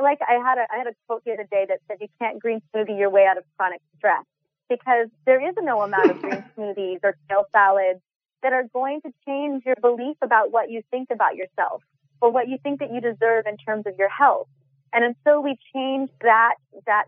like 0.00 0.18
I 0.26 0.34
had 0.34 0.58
a, 0.58 0.66
I 0.72 0.78
had 0.78 0.86
a 0.86 0.94
quote 1.06 1.22
the 1.24 1.32
other 1.32 1.46
day 1.50 1.66
that 1.68 1.78
said, 1.88 1.98
you 2.00 2.08
can't 2.20 2.38
green 2.38 2.60
smoothie 2.74 2.98
your 2.98 3.10
way 3.10 3.26
out 3.26 3.38
of 3.38 3.44
chronic 3.56 3.80
stress 3.98 4.24
because 4.68 5.08
there 5.26 5.46
is 5.46 5.54
no 5.60 5.82
amount 5.82 6.10
of 6.10 6.20
green 6.20 6.44
smoothies 6.56 7.00
or 7.02 7.16
kale 7.28 7.44
salads 7.52 8.00
that 8.42 8.52
are 8.52 8.64
going 8.72 9.00
to 9.02 9.10
change 9.26 9.64
your 9.66 9.76
belief 9.80 10.16
about 10.22 10.52
what 10.52 10.70
you 10.70 10.82
think 10.90 11.08
about 11.10 11.36
yourself 11.36 11.82
or 12.20 12.30
what 12.30 12.48
you 12.48 12.58
think 12.62 12.80
that 12.80 12.92
you 12.92 13.00
deserve 13.00 13.46
in 13.46 13.56
terms 13.56 13.84
of 13.86 13.94
your 13.98 14.08
health. 14.08 14.46
And 14.92 15.04
until 15.04 15.42
we 15.42 15.56
change 15.74 16.10
that, 16.20 16.54
that 16.86 17.04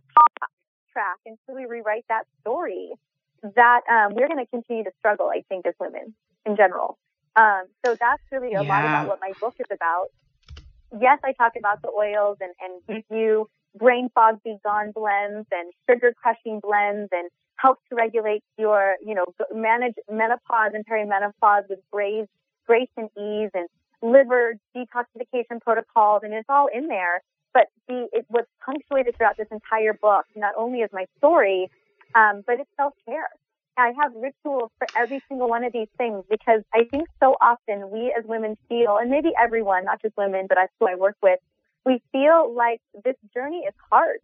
track 0.94 1.18
until 1.26 1.60
we 1.60 1.66
rewrite 1.66 2.06
that 2.08 2.24
story, 2.40 2.92
that 3.42 3.80
um, 3.90 4.14
we're 4.14 4.28
going 4.28 4.42
to 4.42 4.50
continue 4.50 4.84
to 4.84 4.92
struggle, 4.98 5.28
I 5.28 5.44
think, 5.50 5.66
as 5.66 5.74
women 5.78 6.14
in 6.46 6.56
general. 6.56 6.96
Um, 7.36 7.64
so 7.84 7.96
that's 7.98 8.22
really 8.32 8.54
a 8.54 8.62
yeah. 8.62 8.68
lot 8.68 8.84
about 8.84 9.08
what 9.08 9.20
my 9.20 9.32
book 9.40 9.54
is 9.58 9.66
about. 9.70 10.06
Yes, 10.98 11.18
I 11.24 11.32
talk 11.32 11.52
about 11.58 11.82
the 11.82 11.88
oils 11.88 12.38
and, 12.40 12.52
and 12.60 12.80
give 12.88 13.16
you 13.16 13.50
brain 13.76 14.08
fog 14.14 14.40
be 14.44 14.56
gone 14.64 14.92
blends 14.92 15.48
and 15.50 15.72
sugar 15.90 16.14
crushing 16.16 16.60
blends 16.60 17.08
and 17.12 17.28
help 17.56 17.78
to 17.88 17.96
regulate 17.96 18.44
your, 18.56 18.94
you 19.04 19.14
know, 19.14 19.26
manage 19.52 19.94
menopause 20.10 20.72
and 20.74 20.86
perimenopause 20.86 21.68
with 21.68 21.80
grace, 21.92 22.28
grace 22.66 22.88
and 22.96 23.08
ease 23.18 23.50
and 23.54 23.68
liver 24.02 24.54
detoxification 24.76 25.60
protocols. 25.60 26.20
And 26.22 26.32
it's 26.32 26.48
all 26.48 26.68
in 26.72 26.86
there. 26.86 27.22
But 27.54 27.68
the 27.88 28.08
it, 28.12 28.26
what's 28.28 28.50
punctuated 28.64 29.16
throughout 29.16 29.38
this 29.38 29.48
entire 29.50 29.94
book 29.94 30.26
not 30.36 30.52
only 30.58 30.80
is 30.80 30.90
my 30.92 31.06
story, 31.18 31.70
um, 32.14 32.42
but 32.46 32.60
it's 32.60 32.70
self 32.76 32.92
care. 33.06 33.28
I 33.76 33.92
have 34.00 34.12
rituals 34.14 34.70
for 34.78 34.86
every 34.96 35.22
single 35.28 35.48
one 35.48 35.64
of 35.64 35.72
these 35.72 35.88
things 35.98 36.22
because 36.30 36.62
I 36.72 36.84
think 36.90 37.08
so 37.20 37.36
often 37.40 37.90
we 37.90 38.14
as 38.16 38.24
women 38.24 38.56
feel, 38.68 38.98
and 39.00 39.10
maybe 39.10 39.30
everyone, 39.40 39.84
not 39.84 40.00
just 40.02 40.16
women, 40.16 40.46
but 40.48 40.56
that's 40.56 40.72
who 40.78 40.86
I 40.86 40.94
work 40.94 41.16
with, 41.22 41.40
we 41.84 42.00
feel 42.12 42.54
like 42.54 42.80
this 43.04 43.16
journey 43.34 43.64
is 43.68 43.74
hard 43.90 44.20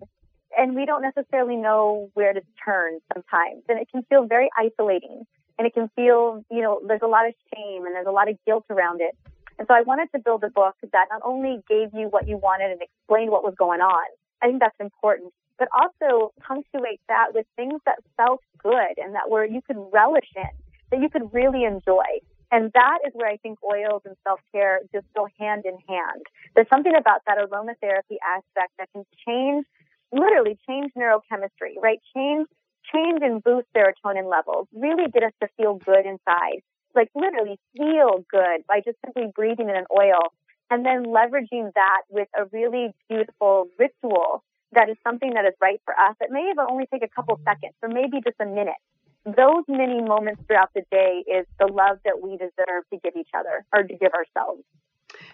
and 0.56 0.74
we 0.74 0.86
don't 0.86 1.02
necessarily 1.02 1.56
know 1.56 2.10
where 2.14 2.32
to 2.32 2.40
turn 2.64 3.00
sometimes. 3.12 3.62
And 3.68 3.80
it 3.80 3.88
can 3.90 4.02
feel 4.04 4.26
very 4.26 4.48
isolating 4.56 5.24
and 5.58 5.66
it 5.66 5.74
can 5.74 5.90
feel, 5.94 6.44
you 6.50 6.62
know, 6.62 6.80
there's 6.86 7.02
a 7.02 7.08
lot 7.08 7.26
of 7.26 7.34
shame 7.54 7.84
and 7.86 7.94
there's 7.94 8.06
a 8.06 8.12
lot 8.12 8.28
of 8.28 8.36
guilt 8.46 8.64
around 8.70 9.00
it. 9.00 9.16
And 9.60 9.66
so 9.68 9.74
I 9.74 9.82
wanted 9.82 10.08
to 10.14 10.18
build 10.18 10.42
a 10.42 10.48
book 10.48 10.74
that 10.90 11.08
not 11.12 11.20
only 11.22 11.60
gave 11.68 11.92
you 11.92 12.08
what 12.08 12.26
you 12.26 12.38
wanted 12.38 12.72
and 12.72 12.80
explained 12.80 13.30
what 13.30 13.44
was 13.44 13.52
going 13.58 13.82
on. 13.82 14.06
I 14.40 14.46
think 14.46 14.58
that's 14.58 14.80
important, 14.80 15.34
but 15.58 15.68
also 15.76 16.32
punctuate 16.40 16.98
that 17.08 17.34
with 17.34 17.44
things 17.56 17.78
that 17.84 17.96
felt 18.16 18.40
good 18.56 18.96
and 18.96 19.14
that 19.14 19.28
were 19.28 19.44
you 19.44 19.60
could 19.60 19.76
relish 19.92 20.30
in, 20.34 20.48
that 20.90 21.02
you 21.02 21.10
could 21.10 21.28
really 21.34 21.64
enjoy. 21.64 22.24
And 22.50 22.72
that 22.72 23.00
is 23.06 23.12
where 23.12 23.28
I 23.28 23.36
think 23.36 23.58
oils 23.62 24.00
and 24.06 24.16
self-care 24.26 24.80
just 24.94 25.04
go 25.14 25.28
hand 25.38 25.66
in 25.66 25.76
hand. 25.86 26.22
There's 26.54 26.68
something 26.70 26.96
about 26.96 27.20
that 27.26 27.36
aromatherapy 27.36 28.16
aspect 28.24 28.72
that 28.78 28.88
can 28.94 29.04
change, 29.28 29.66
literally 30.10 30.58
change 30.66 30.90
neurochemistry, 30.96 31.76
right? 31.82 32.00
Change, 32.16 32.48
change 32.90 33.20
and 33.20 33.44
boost 33.44 33.66
serotonin 33.76 34.30
levels, 34.30 34.68
really 34.72 35.10
get 35.10 35.22
us 35.22 35.32
to 35.42 35.48
feel 35.58 35.74
good 35.74 36.06
inside 36.06 36.62
like 36.94 37.08
literally 37.14 37.58
feel 37.76 38.24
good 38.30 38.66
by 38.68 38.80
just 38.84 38.98
simply 39.04 39.30
breathing 39.34 39.68
in 39.68 39.76
an 39.76 39.86
oil 39.96 40.32
and 40.70 40.84
then 40.86 41.04
leveraging 41.04 41.72
that 41.74 42.02
with 42.08 42.28
a 42.38 42.44
really 42.52 42.94
beautiful 43.08 43.66
ritual 43.78 44.44
that 44.72 44.88
is 44.88 44.96
something 45.04 45.34
that 45.34 45.44
is 45.44 45.54
right 45.60 45.80
for 45.84 45.94
us. 45.94 46.14
It 46.20 46.30
may 46.30 46.48
even 46.50 46.64
only 46.70 46.86
take 46.92 47.02
a 47.02 47.08
couple 47.08 47.40
seconds 47.44 47.74
or 47.82 47.88
maybe 47.88 48.20
just 48.24 48.36
a 48.40 48.46
minute. 48.46 48.78
Those 49.24 49.64
many 49.68 50.00
moments 50.00 50.42
throughout 50.46 50.70
the 50.74 50.82
day 50.90 51.24
is 51.26 51.46
the 51.58 51.66
love 51.66 51.98
that 52.04 52.22
we 52.22 52.36
deserve 52.36 52.84
to 52.92 52.98
give 53.02 53.14
each 53.18 53.30
other 53.36 53.64
or 53.74 53.82
to 53.82 53.94
give 53.96 54.12
ourselves. 54.12 54.62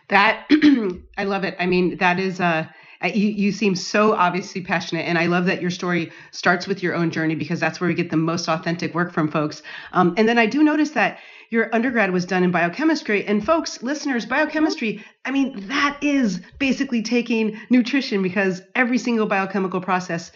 That 0.09 0.47
I 1.19 1.25
love 1.25 1.45
it. 1.45 1.55
I 1.59 1.67
mean, 1.67 1.99
that 1.99 2.19
is 2.19 2.41
uh 2.41 2.67
you, 3.05 3.29
you 3.29 3.53
seem 3.53 3.75
so 3.75 4.15
obviously 4.15 4.61
passionate, 4.61 5.03
and 5.03 5.19
I 5.19 5.27
love 5.27 5.47
that 5.47 5.61
your 5.61 5.71
story 5.71 6.13
starts 6.31 6.67
with 6.67 6.83
your 6.83 6.95
own 6.95 7.11
journey 7.11 7.35
because 7.35 7.61
that's 7.61 7.81
where 7.81 7.89
we 7.89 7.95
get 7.95 8.11
the 8.11 8.17
most 8.17 8.49
authentic 8.49 8.95
work 8.95 9.13
from 9.13 9.31
folks. 9.31 9.63
Um, 9.93 10.15
and 10.17 10.29
then 10.29 10.39
I 10.39 10.47
do 10.47 10.63
notice 10.63 10.91
that 10.91 11.19
your 11.51 11.73
undergrad 11.75 12.11
was 12.11 12.25
done 12.25 12.43
in 12.43 12.51
biochemistry. 12.51 13.25
And 13.25 13.45
folks, 13.45 13.83
listeners, 13.83 14.27
biochemistry, 14.27 15.05
I 15.25 15.31
mean, 15.31 15.69
that 15.69 15.99
is 16.03 16.41
basically 16.59 17.03
taking 17.03 17.59
nutrition 17.71 18.23
because 18.23 18.63
every 18.75 18.99
single 18.99 19.27
biochemical 19.27 19.81
process 19.81 20.33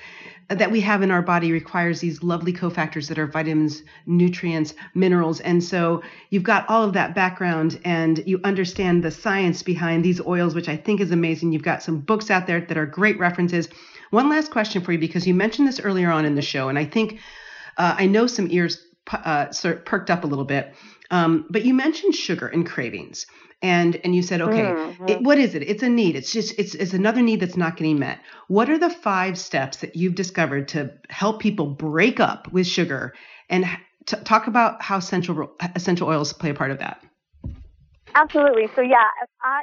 that 0.51 0.71
we 0.71 0.81
have 0.81 1.03
in 1.03 1.11
our 1.11 1.23
body 1.23 1.53
requires 1.53 2.01
these 2.01 2.23
lovely 2.23 2.53
cofactors 2.53 3.09
that 3.09 3.19
are 3.19 3.27
vitamins, 3.27 3.83
nutrients, 4.07 4.75
minerals. 4.95 5.41
And 5.41 5.63
so 5.63 6.03
you've 6.31 6.43
got 6.43 6.69
all 6.69 6.83
of 6.83 6.93
that 6.95 7.15
background 7.15 7.81
and 7.85 8.23
you 8.27 8.41
understand 8.43 9.05
the 9.05 9.13
science 9.13 9.63
behind 9.63 10.05
these 10.05 10.21
oils, 10.21 10.55
which 10.55 10.69
I 10.69 10.77
think 10.77 11.01
is 11.01 11.13
amazing. 11.13 11.53
You've 11.53 11.63
got 11.63 11.85
some 11.85 12.01
books 12.01 12.31
out 12.31 12.49
there 12.49 12.61
that 12.61 12.77
are 12.77 12.87
great 12.87 13.19
references. 13.19 13.69
One 14.11 14.29
last 14.29 14.51
question 14.51 14.83
for 14.83 14.91
you 14.93 14.99
because 14.99 15.27
you 15.27 15.35
mentioned 15.35 15.69
this 15.69 15.81
earlier 15.81 16.11
on 16.11 16.25
in 16.25 16.35
the 16.35 16.43
show, 16.43 16.69
and 16.69 16.79
I 16.79 16.85
think 16.85 17.21
uh, 17.77 17.95
I 17.97 18.07
know 18.07 18.27
some 18.27 18.49
ears 18.51 18.85
uh, 19.13 19.51
sort 19.53 19.79
of 19.79 19.85
perked 19.85 20.11
up 20.11 20.25
a 20.25 20.27
little 20.27 20.45
bit. 20.45 20.75
Um, 21.11 21.47
but 21.51 21.65
you 21.65 21.75
mentioned 21.75 22.15
sugar 22.15 22.47
and 22.47 22.67
cravings, 22.67 23.27
and 23.63 23.97
and 24.05 24.15
you 24.15 24.23
said, 24.23 24.41
okay, 24.41 24.63
mm-hmm. 24.63 25.09
it, 25.09 25.23
what 25.23 25.39
is 25.39 25.55
it? 25.55 25.63
It's 25.63 25.83
a 25.83 25.89
need. 25.89 26.17
It's 26.17 26.33
just 26.33 26.59
it's 26.59 26.75
it's 26.75 26.93
another 26.93 27.21
need 27.21 27.41
that's 27.41 27.57
not 27.57 27.77
getting 27.77 27.99
met. 27.99 28.21
What 28.49 28.71
are 28.71 28.79
the 28.79 28.91
five 28.91 29.39
steps 29.39 29.79
that 29.79 29.97
you've 29.97 30.15
discovered 30.15 30.69
to 30.69 30.93
help 31.09 31.41
people 31.41 31.67
break 31.67 32.21
up 32.21 32.51
with 32.53 32.67
sugar 32.67 33.15
and 33.49 33.67
t- 34.07 34.17
talk 34.25 34.47
about 34.47 34.83
how 34.83 34.99
essential 34.99 35.53
essential 35.75 36.09
oils 36.09 36.33
play 36.33 36.51
a 36.51 36.55
part 36.55 36.71
of 36.71 36.79
that? 36.79 37.05
Absolutely. 38.15 38.69
So 38.75 38.81
yeah, 38.81 39.05
I 39.43 39.63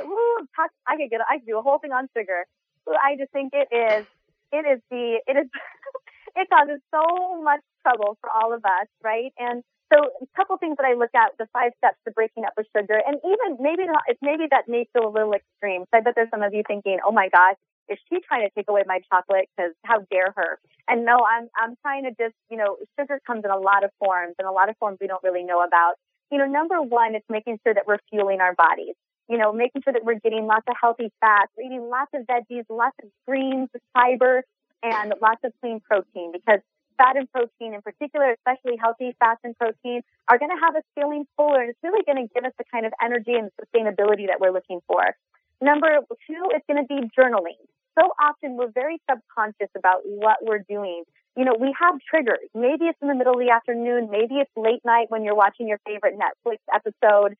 ooh, 0.00 0.48
talk, 0.54 0.70
I 0.86 0.96
could 0.96 1.10
get 1.10 1.20
I 1.28 1.38
could 1.38 1.46
do 1.46 1.58
a 1.58 1.62
whole 1.62 1.78
thing 1.78 1.92
on 1.92 2.08
sugar. 2.16 2.44
I 2.88 3.16
just 3.16 3.32
think 3.32 3.52
it 3.54 3.68
is 3.74 4.06
it 4.52 4.66
is 4.66 4.80
the 4.90 5.20
it 5.26 5.36
is 5.36 5.46
it 6.36 6.48
causes 6.50 6.80
so 6.90 7.42
much 7.42 7.60
trouble 7.82 8.18
for 8.20 8.30
all 8.30 8.52
of 8.52 8.64
us, 8.64 8.88
right? 9.02 9.32
And 9.38 9.62
so 9.92 10.10
a 10.20 10.26
couple 10.36 10.56
things 10.58 10.76
that 10.76 10.86
I 10.86 10.94
look 10.94 11.14
at, 11.14 11.32
the 11.38 11.46
five 11.52 11.72
steps 11.78 11.96
to 12.06 12.12
breaking 12.12 12.44
up 12.44 12.52
with 12.56 12.66
sugar, 12.76 13.00
and 13.00 13.16
even 13.24 13.56
maybe 13.60 13.84
it's 14.06 14.20
maybe 14.22 14.44
that 14.50 14.68
may 14.68 14.86
feel 14.92 15.08
a 15.08 15.12
little 15.12 15.32
extreme. 15.32 15.84
So 15.90 15.98
I 15.98 16.00
bet 16.00 16.14
there's 16.14 16.30
some 16.30 16.42
of 16.42 16.52
you 16.52 16.62
thinking, 16.66 16.98
oh 17.06 17.12
my 17.12 17.28
gosh, 17.28 17.56
is 17.88 17.98
she 18.08 18.20
trying 18.20 18.46
to 18.46 18.50
take 18.54 18.68
away 18.68 18.82
my 18.86 19.00
chocolate? 19.10 19.48
Because 19.56 19.72
how 19.84 20.04
dare 20.10 20.32
her? 20.36 20.58
And 20.88 21.04
no, 21.04 21.24
I'm 21.24 21.48
I'm 21.56 21.74
trying 21.82 22.04
to 22.04 22.10
just, 22.10 22.36
you 22.50 22.56
know, 22.56 22.76
sugar 22.98 23.20
comes 23.26 23.44
in 23.44 23.50
a 23.50 23.58
lot 23.58 23.84
of 23.84 23.90
forms, 23.98 24.34
and 24.38 24.46
a 24.46 24.52
lot 24.52 24.68
of 24.68 24.76
forms 24.78 24.98
we 25.00 25.06
don't 25.06 25.22
really 25.24 25.44
know 25.44 25.60
about. 25.60 25.94
You 26.30 26.38
know, 26.38 26.46
number 26.46 26.80
one, 26.82 27.14
it's 27.14 27.28
making 27.30 27.58
sure 27.64 27.72
that 27.72 27.86
we're 27.86 27.98
fueling 28.10 28.40
our 28.40 28.54
bodies. 28.54 28.94
You 29.28 29.36
know, 29.36 29.52
making 29.52 29.82
sure 29.82 29.92
that 29.92 30.04
we're 30.04 30.20
getting 30.20 30.46
lots 30.46 30.64
of 30.68 30.74
healthy 30.80 31.12
fats, 31.20 31.52
we're 31.56 31.64
eating 31.64 31.88
lots 31.88 32.10
of 32.14 32.26
veggies, 32.26 32.64
lots 32.70 32.96
of 33.02 33.10
greens, 33.26 33.68
fiber, 33.92 34.42
and 34.82 35.14
lots 35.20 35.40
of 35.44 35.52
clean 35.60 35.80
protein 35.80 36.32
because 36.32 36.60
fat 36.98 37.16
and 37.16 37.30
protein 37.32 37.72
in 37.72 37.80
particular, 37.80 38.34
especially 38.34 38.76
healthy 38.76 39.14
fats 39.18 39.40
and 39.44 39.56
protein, 39.56 40.02
are 40.28 40.38
going 40.38 40.50
to 40.50 40.60
have 40.60 40.76
us 40.76 40.82
feeling 40.94 41.24
fuller 41.36 41.62
and 41.62 41.70
it's 41.70 41.78
really 41.82 42.04
going 42.04 42.18
to 42.20 42.28
give 42.34 42.44
us 42.44 42.52
the 42.58 42.64
kind 42.70 42.84
of 42.84 42.92
energy 43.02 43.32
and 43.32 43.50
sustainability 43.56 44.26
that 44.26 44.38
we're 44.40 44.52
looking 44.52 44.80
for. 44.86 45.14
Number 45.62 46.02
two 46.26 46.42
is 46.54 46.62
going 46.68 46.82
to 46.82 46.86
be 46.86 47.08
journaling. 47.16 47.58
So 47.98 48.10
often 48.20 48.56
we're 48.56 48.70
very 48.70 49.00
subconscious 49.10 49.70
about 49.76 50.02
what 50.04 50.38
we're 50.42 50.62
doing. 50.68 51.04
You 51.36 51.44
know, 51.44 51.54
we 51.58 51.74
have 51.80 51.94
triggers. 52.08 52.46
Maybe 52.54 52.86
it's 52.86 52.98
in 53.00 53.08
the 53.08 53.14
middle 53.14 53.34
of 53.34 53.40
the 53.40 53.50
afternoon. 53.50 54.08
Maybe 54.10 54.36
it's 54.36 54.50
late 54.56 54.82
night 54.84 55.06
when 55.08 55.24
you're 55.24 55.34
watching 55.34 55.66
your 55.66 55.80
favorite 55.86 56.14
Netflix 56.18 56.58
episode. 56.72 57.34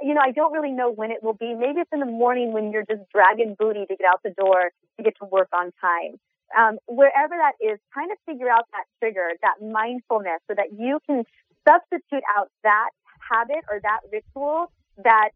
You 0.00 0.14
know, 0.14 0.20
I 0.24 0.32
don't 0.32 0.52
really 0.52 0.72
know 0.72 0.90
when 0.90 1.10
it 1.10 1.22
will 1.22 1.34
be. 1.34 1.54
Maybe 1.54 1.80
it's 1.80 1.90
in 1.92 2.00
the 2.00 2.06
morning 2.06 2.52
when 2.52 2.72
you're 2.72 2.84
just 2.88 3.02
dragging 3.12 3.56
booty 3.58 3.84
to 3.86 3.96
get 3.96 4.06
out 4.08 4.20
the 4.24 4.30
door 4.30 4.70
to 4.96 5.02
get 5.02 5.14
to 5.20 5.26
work 5.26 5.48
on 5.52 5.72
time 5.80 6.18
um, 6.58 6.78
wherever 6.86 7.34
that 7.36 7.54
is, 7.60 7.78
trying 7.92 8.08
to 8.08 8.16
figure 8.26 8.48
out 8.48 8.66
that 8.72 8.84
trigger, 9.00 9.28
that 9.42 9.62
mindfulness, 9.62 10.40
so 10.48 10.54
that 10.54 10.72
you 10.78 11.00
can 11.06 11.24
substitute 11.66 12.22
out 12.36 12.50
that 12.62 12.90
habit 13.18 13.64
or 13.70 13.80
that 13.82 14.00
ritual, 14.10 14.70
that 15.02 15.30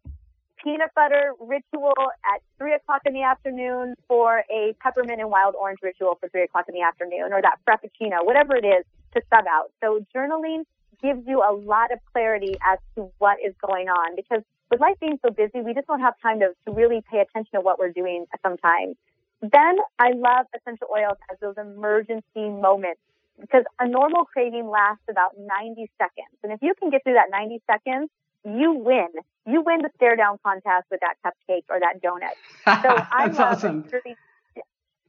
peanut 0.62 0.90
butter 0.94 1.32
ritual 1.40 1.94
at 1.98 2.40
three 2.58 2.74
o'clock 2.74 3.02
in 3.06 3.12
the 3.12 3.22
afternoon 3.22 3.94
for 4.08 4.42
a 4.50 4.74
peppermint 4.80 5.20
and 5.20 5.30
wild 5.30 5.54
orange 5.54 5.78
ritual 5.82 6.16
for 6.20 6.28
three 6.28 6.42
o'clock 6.42 6.64
in 6.68 6.74
the 6.74 6.82
afternoon, 6.82 7.32
or 7.32 7.40
that 7.42 7.58
frappuccino, 7.68 8.24
whatever 8.24 8.56
it 8.56 8.64
is 8.64 8.84
to 9.14 9.22
sub 9.30 9.44
out. 9.48 9.70
So 9.82 10.04
journaling 10.14 10.64
gives 11.02 11.26
you 11.26 11.42
a 11.46 11.52
lot 11.52 11.92
of 11.92 11.98
clarity 12.12 12.56
as 12.66 12.78
to 12.96 13.10
what 13.18 13.38
is 13.44 13.54
going 13.66 13.88
on 13.88 14.16
because 14.16 14.42
with 14.70 14.80
life 14.80 14.96
being 15.00 15.18
so 15.24 15.30
busy, 15.30 15.60
we 15.60 15.74
just 15.74 15.86
don't 15.86 16.00
have 16.00 16.14
time 16.20 16.40
to, 16.40 16.48
to 16.66 16.72
really 16.72 17.02
pay 17.10 17.20
attention 17.20 17.52
to 17.54 17.60
what 17.60 17.78
we're 17.78 17.92
doing 17.92 18.26
sometimes. 18.42 18.96
Then 19.42 19.76
I 19.98 20.12
love 20.12 20.46
essential 20.54 20.88
oils 20.90 21.18
as 21.30 21.38
those 21.40 21.56
emergency 21.58 22.48
moments 22.48 23.00
because 23.40 23.64
a 23.78 23.86
normal 23.86 24.24
craving 24.24 24.68
lasts 24.68 25.04
about 25.10 25.32
90 25.38 25.90
seconds. 25.98 26.36
And 26.42 26.52
if 26.52 26.60
you 26.62 26.74
can 26.78 26.90
get 26.90 27.04
through 27.04 27.14
that 27.14 27.28
90 27.30 27.60
seconds, 27.70 28.08
you 28.44 28.72
win. 28.72 29.08
You 29.46 29.62
win 29.62 29.82
the 29.82 29.90
stare 29.96 30.16
down 30.16 30.38
contest 30.44 30.86
with 30.90 31.00
that 31.00 31.16
cupcake 31.24 31.64
or 31.68 31.80
that 31.80 32.00
donut. 32.02 32.36
So 32.82 32.88
I 33.12 33.26
love 33.26 33.38
awesome. 33.38 33.84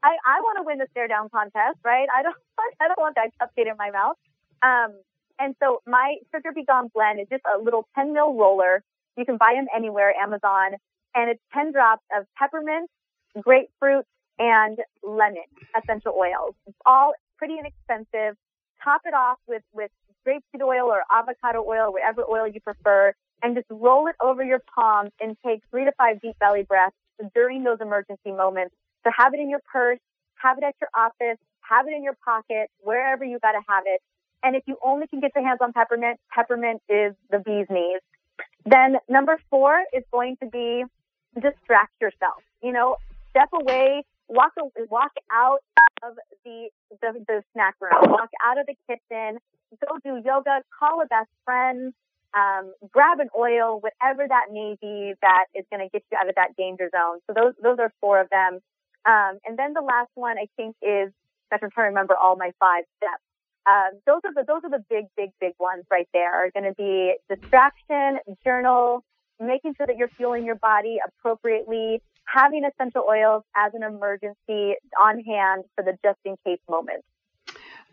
I, 0.04 0.16
I 0.26 0.42
want 0.42 0.58
to 0.58 0.64
win 0.64 0.78
the 0.78 0.88
stare 0.92 1.08
down 1.08 1.30
contest, 1.30 1.80
right? 1.84 2.08
I 2.14 2.24
don't 2.24 2.36
I 2.82 2.88
don't 2.88 3.00
want 3.00 3.16
that 3.16 3.32
cupcake 3.42 3.70
in 3.70 3.78
my 3.78 3.92
mouth. 3.92 4.18
Um, 4.62 5.00
and 5.40 5.56
so 5.62 5.82
my 5.86 6.16
sugar 6.34 6.52
be 6.54 6.66
gone 6.66 6.90
blend 6.94 7.20
is 7.20 7.28
just 7.30 7.44
a 7.46 7.62
little 7.62 7.88
10 7.96 8.14
mil 8.14 8.34
roller. 8.34 8.84
You 9.16 9.26
can 9.26 9.38
buy 9.38 9.54
them 9.56 9.68
anywhere, 9.76 10.14
Amazon, 10.22 10.78
and 11.16 11.30
it's 11.30 11.42
10 11.54 11.72
drops 11.72 12.04
of 12.16 12.26
peppermint, 12.38 12.90
grapefruit, 13.42 14.06
and 14.40 14.80
lemon 15.04 15.44
essential 15.76 16.14
oils. 16.18 16.54
It's 16.66 16.78
all 16.86 17.14
pretty 17.38 17.56
inexpensive. 17.60 18.38
Top 18.84 19.02
it 19.06 19.14
off 19.14 19.40
with, 19.48 19.64
with 19.74 19.92
grapeseed 20.28 20.62
oil 20.62 20.86
or 20.86 21.02
avocado 21.14 21.64
oil, 21.68 21.92
whatever 21.92 22.24
oil 22.30 22.48
you 22.48 22.60
prefer, 22.62 23.14
and 23.42 23.56
just 23.56 23.68
roll 23.70 24.08
it 24.08 24.16
over 24.22 24.44
your 24.44 24.62
palm 24.74 25.10
and 25.20 25.38
take 25.46 25.62
three 25.72 25.86
to 25.86 25.92
five 25.98 26.22
deep 26.22 26.38
belly 26.40 26.64
breaths 26.64 26.96
during 27.34 27.64
those 27.64 27.78
emergency 27.82 28.32
moments. 28.32 28.76
So 29.04 29.12
have 29.16 29.34
it 29.34 29.40
in 29.40 29.50
your 29.50 29.62
purse, 29.72 30.00
have 30.36 30.58
it 30.58 30.64
at 30.64 30.76
your 30.82 30.90
office, 30.96 31.40
have 31.62 31.88
it 31.88 31.94
in 31.94 32.04
your 32.04 32.18
pocket, 32.24 32.70
wherever 32.80 33.24
you 33.24 33.40
got 33.40 33.54
to 33.54 33.62
have 33.68 33.84
it. 33.86 34.02
And 34.44 34.56
if 34.56 34.64
you 34.68 34.78
only 34.84 35.08
can 35.08 35.20
get 35.20 35.32
your 35.36 35.46
hands 35.46 35.60
on 35.62 35.74
peppermint, 35.74 36.20
peppermint 36.32 36.82
is 36.90 37.14
the 37.32 37.40
bee's 37.40 37.66
knees. 37.70 38.02
Then 38.66 38.98
number 39.10 39.40
four 39.50 39.84
is 39.94 40.04
going 40.12 40.38
to 40.38 40.48
be 40.48 40.84
distract 41.36 41.94
yourself. 42.02 42.44
You 42.62 42.72
know, 42.74 42.98
step 43.30 43.50
away 43.54 44.04
walk 44.28 44.54
walk 44.90 45.12
out 45.32 45.60
of 46.04 46.16
the, 46.46 46.70
the 47.02 47.26
the 47.28 47.44
snack 47.54 47.76
room, 47.82 48.12
walk 48.12 48.30
out 48.46 48.60
of 48.60 48.66
the 48.68 48.76
kitchen, 48.88 49.40
go 49.82 49.98
do 50.04 50.22
yoga, 50.26 50.62
call 50.78 51.02
a 51.02 51.06
best 51.06 51.30
friend, 51.46 51.94
um, 52.36 52.74
grab 52.92 53.20
an 53.20 53.30
oil, 53.38 53.80
whatever 53.80 54.28
that 54.28 54.48
may 54.52 54.76
be 54.82 55.14
that 55.22 55.46
is 55.56 55.66
going 55.72 55.84
to 55.84 55.90
get 55.92 56.04
you 56.12 56.18
out 56.20 56.30
of 56.30 56.36
that 56.36 56.56
danger 56.58 56.90
zone. 56.94 57.20
So 57.28 57.34
those 57.34 57.54
those 57.62 57.80
are 57.80 57.92
four 58.02 58.20
of 58.22 58.30
them. 58.30 58.60
Um, 59.06 59.40
and 59.46 59.58
then 59.58 59.74
the 59.74 59.82
last 59.82 60.12
one 60.16 60.38
I 60.38 60.48
think 60.58 60.76
is 60.82 61.12
I'm 61.52 61.60
trying 61.60 61.72
to 61.72 61.82
remember 61.90 62.16
all 62.16 62.36
my 62.36 62.52
five 62.60 62.84
steps. 62.98 63.24
Um, 63.66 64.00
those 64.06 64.22
are 64.24 64.34
the 64.34 64.44
those 64.48 64.62
are 64.64 64.70
the 64.70 64.84
big 64.90 65.06
big 65.16 65.32
big 65.40 65.54
ones 65.60 65.84
right 65.92 66.08
there. 66.14 66.34
Are 66.34 66.52
going 66.52 66.66
to 66.66 66.74
be 66.74 67.16
distraction, 67.30 68.20
journal, 68.44 69.04
making 69.40 69.76
sure 69.76 69.88
that 69.88 69.98
you're 69.98 70.12
fueling 70.18 70.46
your 70.46 70.56
body 70.56 71.00
appropriately, 71.06 72.02
having 72.28 72.64
essential 72.66 73.04
oils 73.10 73.44
as 73.56 73.74
an 73.74 73.84
emergency 73.84 74.76
on 75.00 75.24
hand 75.24 75.64
for 75.76 75.84
the 75.84 75.98
just 76.04 76.20
in 76.26 76.36
case 76.46 76.60
moment. 76.70 77.04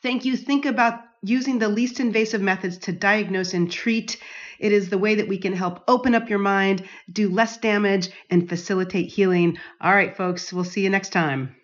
thank 0.04 0.26
you. 0.26 0.38
Think 0.38 0.66
about 0.66 1.00
using 1.24 1.58
the 1.58 1.70
least 1.70 2.00
invasive 2.00 2.42
methods 2.42 2.78
to 2.78 2.92
diagnose 2.92 3.56
and 3.56 3.72
treat 3.72 4.22
it 4.60 4.72
is 4.72 4.90
the 4.90 4.98
way 4.98 5.16
that 5.16 5.28
we 5.28 5.38
can 5.38 5.54
help 5.54 5.84
open 5.88 6.16
up 6.16 6.30
your 6.30 6.40
mind, 6.40 6.84
do 7.12 7.30
less 7.30 7.58
damage, 7.58 8.10
and 8.30 8.50
facilitate 8.50 9.12
healing. 9.12 9.58
All 9.82 9.94
right, 9.94 10.16
folks, 10.16 10.52
we'll 10.54 10.64
see 10.64 10.82
you 10.82 10.90
next 10.90 11.10
time. 11.10 11.56